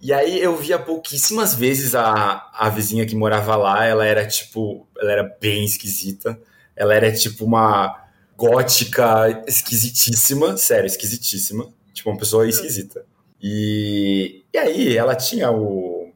[0.00, 4.88] E aí eu via pouquíssimas vezes a, a vizinha que morava lá, ela era tipo,
[4.98, 6.40] ela era bem esquisita.
[6.74, 8.08] Ela era tipo uma
[8.40, 11.68] gótica esquisitíssima, sério, esquisitíssima.
[11.92, 13.04] Tipo, uma pessoa esquisita.
[13.38, 16.10] E, e aí ela tinha o.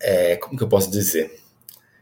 [0.00, 1.38] É, como que eu posso dizer?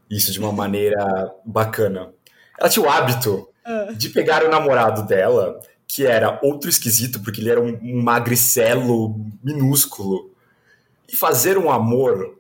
[0.09, 2.13] Isso de uma maneira bacana.
[2.57, 3.89] Ela tinha o hábito ah.
[3.97, 5.59] de pegar o namorado dela,
[5.89, 10.31] que era outro esquisito, porque ele era um, um magricelo minúsculo,
[11.13, 12.39] e fazer um amor.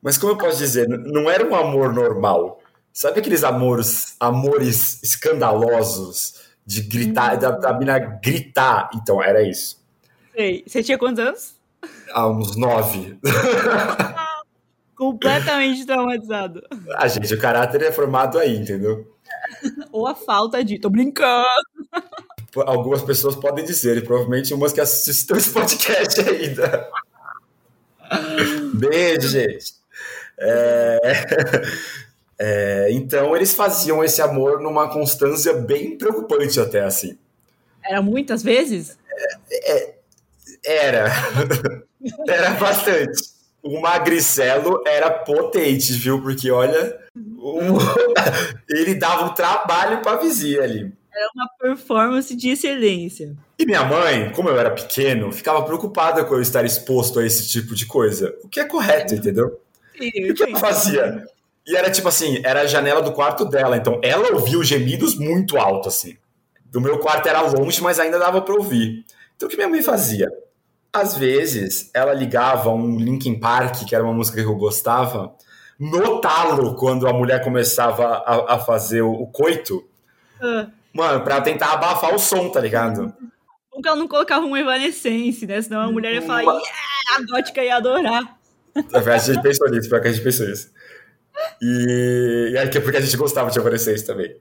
[0.00, 2.60] Mas como eu posso dizer, não era um amor normal.
[2.92, 8.90] Sabe aqueles amores, amores escandalosos de gritar, da, da mina gritar?
[8.94, 9.82] Então, era isso.
[10.36, 10.62] Sei.
[10.66, 11.54] Você tinha quantos anos?
[12.12, 13.18] Há uns nove.
[14.94, 16.62] Completamente traumatizado.
[16.90, 19.10] A ah, gente, o caráter é formado aí, entendeu?
[19.90, 20.78] Ou a falta de.
[20.78, 21.46] Tô brincando.
[22.66, 26.90] Algumas pessoas podem dizer, e provavelmente umas que assistem esse podcast ainda.
[28.74, 29.72] Beijo, gente.
[30.38, 30.98] É...
[32.40, 37.18] É, então eles faziam esse amor numa constância bem preocupante até assim.
[37.84, 38.96] Era muitas vezes?
[39.50, 39.98] É, é
[40.64, 41.08] era.
[42.28, 43.38] era bastante.
[43.62, 46.22] O magricelo era potente, viu?
[46.22, 46.98] Porque olha,
[47.38, 47.58] o...
[48.68, 50.92] ele dava um trabalho pra vizinha ali.
[51.12, 53.36] Era uma performance de excelência.
[53.58, 57.48] E minha mãe, como eu era pequeno, ficava preocupada com eu estar exposto a esse
[57.48, 58.36] tipo de coisa.
[58.44, 59.60] O que é correto, entendeu?
[59.98, 61.26] Sim, e o que ela fazia?
[61.68, 63.76] E era tipo assim, era a janela do quarto dela.
[63.76, 66.16] Então ela ouvia os gemidos muito alto, assim.
[66.64, 69.04] Do meu quarto era longe, mas ainda dava para ouvir.
[69.36, 70.30] Então o que minha mãe fazia?
[70.90, 75.34] Às vezes, ela ligava um Linkin Park, que era uma música que eu gostava,
[75.78, 79.86] no talo, quando a mulher começava a, a fazer o, o coito.
[80.40, 80.72] Uh.
[80.94, 83.12] Mano, pra tentar abafar o som, tá ligado?
[83.70, 85.60] Porque ela não colocava uma evanescence, né?
[85.60, 86.62] Senão a mulher ia falar, yeah!
[87.18, 88.38] a gótica ia adorar.
[88.92, 90.70] A gente pensou nisso, porque a gente pensou isso.
[91.60, 94.36] E, e é porque a gente gostava de Evanescence também.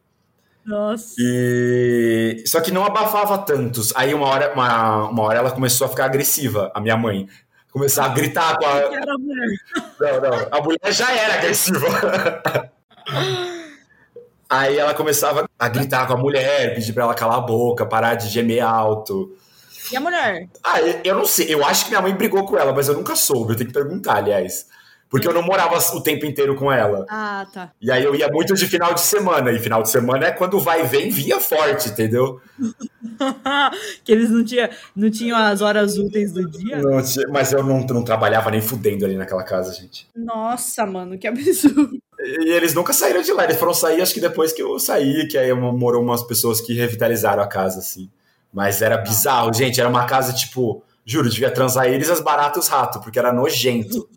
[0.66, 1.16] Nossa.
[1.18, 2.44] E...
[2.46, 3.94] Só que não abafava tantos.
[3.96, 7.28] Aí uma hora, uma, uma hora ela começou a ficar agressiva, a minha mãe.
[7.72, 8.78] Começar a gritar com a.
[8.78, 9.48] a mulher.
[10.00, 10.48] Não, não.
[10.52, 11.88] A mulher já era agressiva.
[14.50, 18.16] Aí ela começava a gritar com a mulher, pedir pra ela calar a boca, parar
[18.16, 19.36] de gemer alto.
[19.92, 20.48] E a mulher?
[20.64, 21.54] Ah, eu não sei.
[21.54, 23.54] Eu acho que minha mãe brigou com ela, mas eu nunca soube.
[23.54, 24.68] Eu tenho que perguntar, aliás.
[25.10, 27.06] Porque eu não morava o tempo inteiro com ela.
[27.10, 27.72] Ah, tá.
[27.82, 29.52] E aí eu ia muito de final de semana.
[29.52, 32.42] E final de semana é quando vai e vem, via forte, entendeu?
[34.04, 36.82] que eles não, tinha, não tinham as horas úteis do dia?
[36.82, 40.08] Não tinha, mas eu não, não trabalhava nem fudendo ali naquela casa, gente.
[40.14, 41.98] Nossa, mano, que absurdo.
[42.20, 43.46] E, e eles nunca saíram de lá.
[43.46, 46.74] Eles foram sair, acho que depois que eu saí, que aí morou umas pessoas que
[46.74, 48.10] revitalizaram a casa, assim.
[48.52, 49.80] Mas era bizarro, gente.
[49.80, 54.10] Era uma casa, tipo, juro, devia transar eles as baratas rato, porque era nojento.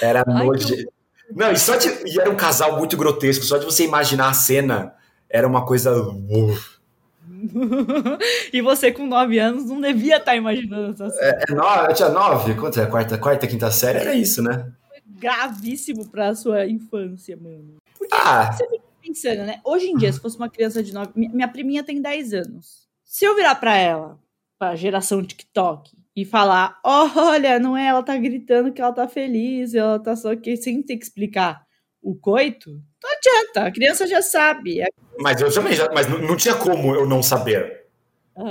[0.00, 0.90] Era nojento.
[1.34, 1.88] Não, e só de.
[2.06, 4.94] E era um casal muito grotesco, só de você imaginar a cena,
[5.28, 5.92] era uma coisa.
[8.52, 11.26] e você com nove anos não devia estar tá imaginando essa cena.
[11.26, 12.86] É, é nove, eu tinha nove, quanto é?
[12.86, 14.72] Quarta, quarta, quinta série, era isso, né?
[14.88, 17.76] Foi gravíssimo pra sua infância, mano.
[17.98, 18.50] Porque ah.
[18.50, 19.60] você fica pensando, né?
[19.64, 21.10] Hoje em dia, se fosse uma criança de nove.
[21.14, 22.88] Minha priminha tem dez anos.
[23.04, 24.18] Se eu virar pra ela,
[24.58, 29.72] pra geração TikTok, e falar: olha, não é ela tá gritando que ela tá feliz,
[29.72, 31.62] ela tá só aqui sem ter que explicar
[32.02, 32.70] o coito,
[33.02, 34.80] não adianta, a criança já sabe.
[35.20, 37.84] Mas eu também já, mas não, não tinha como eu não saber.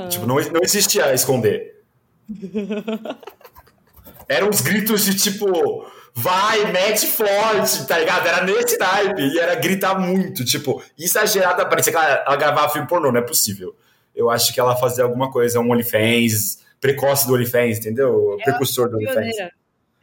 [0.10, 1.82] Tipo, não, não existia esconder.
[4.30, 8.28] Eram os gritos de tipo, vai, mete forte, tá ligado?
[8.28, 12.88] Era nesse naipe, e era gritar muito, tipo, exagerada, parecia que ela, ela gravava filme
[12.88, 13.74] pornô, não é possível.
[14.14, 18.38] Eu acho que ela fazia alguma coisa, um OnlyFans, precoce do OnlyFans, entendeu?
[18.40, 19.16] É Precursor do OnlyFans.
[19.16, 19.52] Pioneira.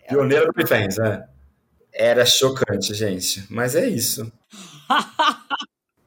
[0.09, 1.25] pioneira do OnlyFans, é.
[1.93, 3.45] Era chocante, gente.
[3.49, 4.31] Mas é isso.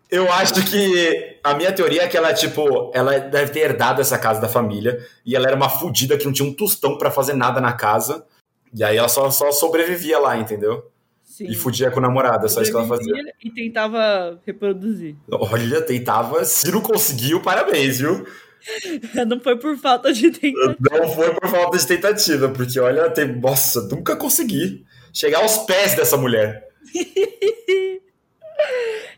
[0.09, 4.18] Eu acho que a minha teoria é que ela, tipo, ela deve ter herdado essa
[4.18, 7.34] casa da família e ela era uma fudida que não tinha um tostão para fazer
[7.34, 8.26] nada na casa.
[8.74, 10.89] E aí ela só, só sobrevivia lá, entendeu?
[11.24, 11.47] Sim.
[11.47, 13.13] E fudia com o namorado, só isso que ela fazia.
[13.43, 15.15] E tentava reproduzir.
[15.30, 16.45] Olha, tentava.
[16.45, 18.26] Se não conseguiu, parabéns, viu?
[19.28, 20.76] Não foi por falta de tentativa.
[20.80, 25.95] Não foi por falta de tentativa, porque olha, tem, nossa, nunca consegui chegar aos pés
[25.95, 26.68] dessa mulher.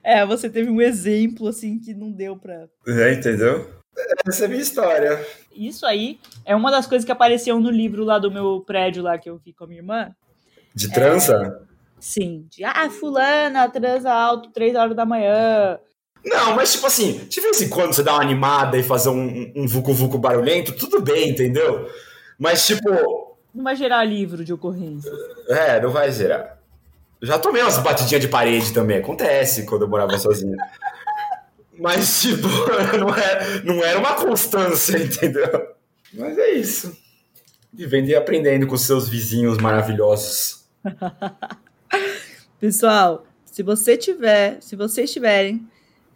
[0.04, 2.68] é, você teve um exemplo assim que não deu pra.
[2.88, 3.80] É, entendeu?
[4.26, 5.26] Essa é a minha história.
[5.54, 9.18] Isso aí é uma das coisas que apareciam no livro lá do meu prédio lá
[9.18, 10.16] que eu vi com a minha irmã.
[10.74, 11.34] De trança?
[11.36, 12.46] É, sim.
[12.50, 15.80] De ah, fulana transa alto três horas da manhã.
[16.24, 19.52] Não, mas tipo assim, de vez em quando você dá uma animada e fazer um,
[19.56, 21.90] um vucu-vucu barulhento, tudo bem, entendeu?
[22.38, 23.38] Mas tipo.
[23.54, 25.12] Não vai gerar livro de ocorrência.
[25.48, 26.60] É, não vai gerar.
[27.22, 30.56] Já tomei umas batidinhas de parede também, acontece quando eu morava sozinho.
[31.78, 32.48] Mas, tipo,
[33.00, 35.70] não era, é, não era uma constância, entendeu?
[36.14, 36.98] Mas é isso.
[37.72, 40.66] Vivendo e aprendendo com seus vizinhos maravilhosos.
[42.60, 45.66] Pessoal, se você tiver, se vocês tiverem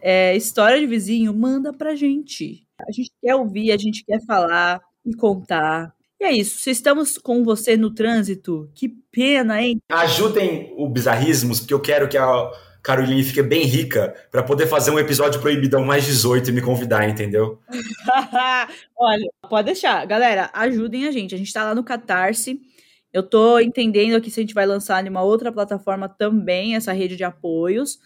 [0.06, 2.66] é, história de vizinho, manda pra gente.
[2.86, 5.94] A gente quer ouvir, a gente quer falar e contar.
[6.20, 6.58] E é isso.
[6.58, 9.80] Se estamos com você no trânsito, que pena, hein?
[9.90, 12.50] Ajudem o Bizarrismos, porque eu quero que a
[12.82, 17.08] Caroline fique bem rica para poder fazer um episódio proibidão mais 18 e me convidar,
[17.08, 17.58] entendeu?
[18.94, 20.04] Olha, pode deixar.
[20.06, 21.34] Galera, ajudem a gente.
[21.34, 22.60] A gente tá lá no Catarse.
[23.10, 26.92] Eu tô entendendo aqui se a gente vai lançar em uma outra plataforma também, essa
[26.92, 27.98] rede de apoios.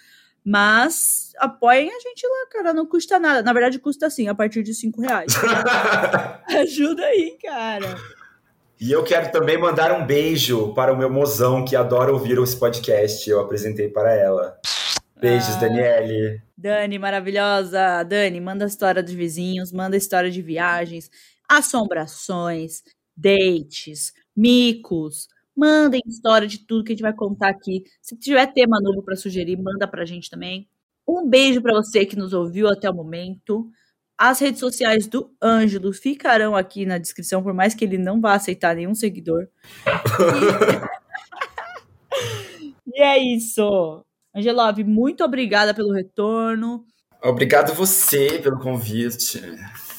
[0.48, 2.72] Mas apoiem a gente lá, cara.
[2.72, 3.42] Não custa nada.
[3.42, 5.30] Na verdade, custa assim, a partir de cinco reais.
[6.48, 7.94] Ajuda aí, cara.
[8.80, 12.56] E eu quero também mandar um beijo para o meu mozão que adora ouvir esse
[12.56, 13.28] podcast.
[13.28, 14.58] Eu apresentei para ela.
[15.20, 16.40] Beijos, ah, Daniele.
[16.56, 18.02] Dani, maravilhosa.
[18.04, 21.10] Dani, manda a história dos vizinhos, manda a história de viagens,
[21.46, 22.82] assombrações,
[23.14, 25.28] dates, micos.
[25.58, 27.82] Mandem história de tudo que a gente vai contar aqui.
[28.00, 30.68] Se tiver tema novo para sugerir, manda para a gente também.
[31.06, 33.68] Um beijo para você que nos ouviu até o momento.
[34.16, 38.34] As redes sociais do Ângelo ficarão aqui na descrição, por mais que ele não vá
[38.34, 39.48] aceitar nenhum seguidor.
[42.94, 44.04] e é isso.
[44.32, 46.86] Angelove, muito obrigada pelo retorno.
[47.20, 49.42] Obrigado você pelo convite.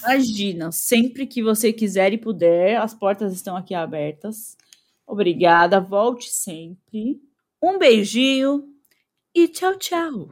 [0.06, 4.58] Imagina, sempre que você quiser e puder, as portas estão aqui abertas.
[5.10, 7.20] Obrigada, volte sempre.
[7.60, 8.64] Um beijinho
[9.34, 10.30] e tchau, tchau.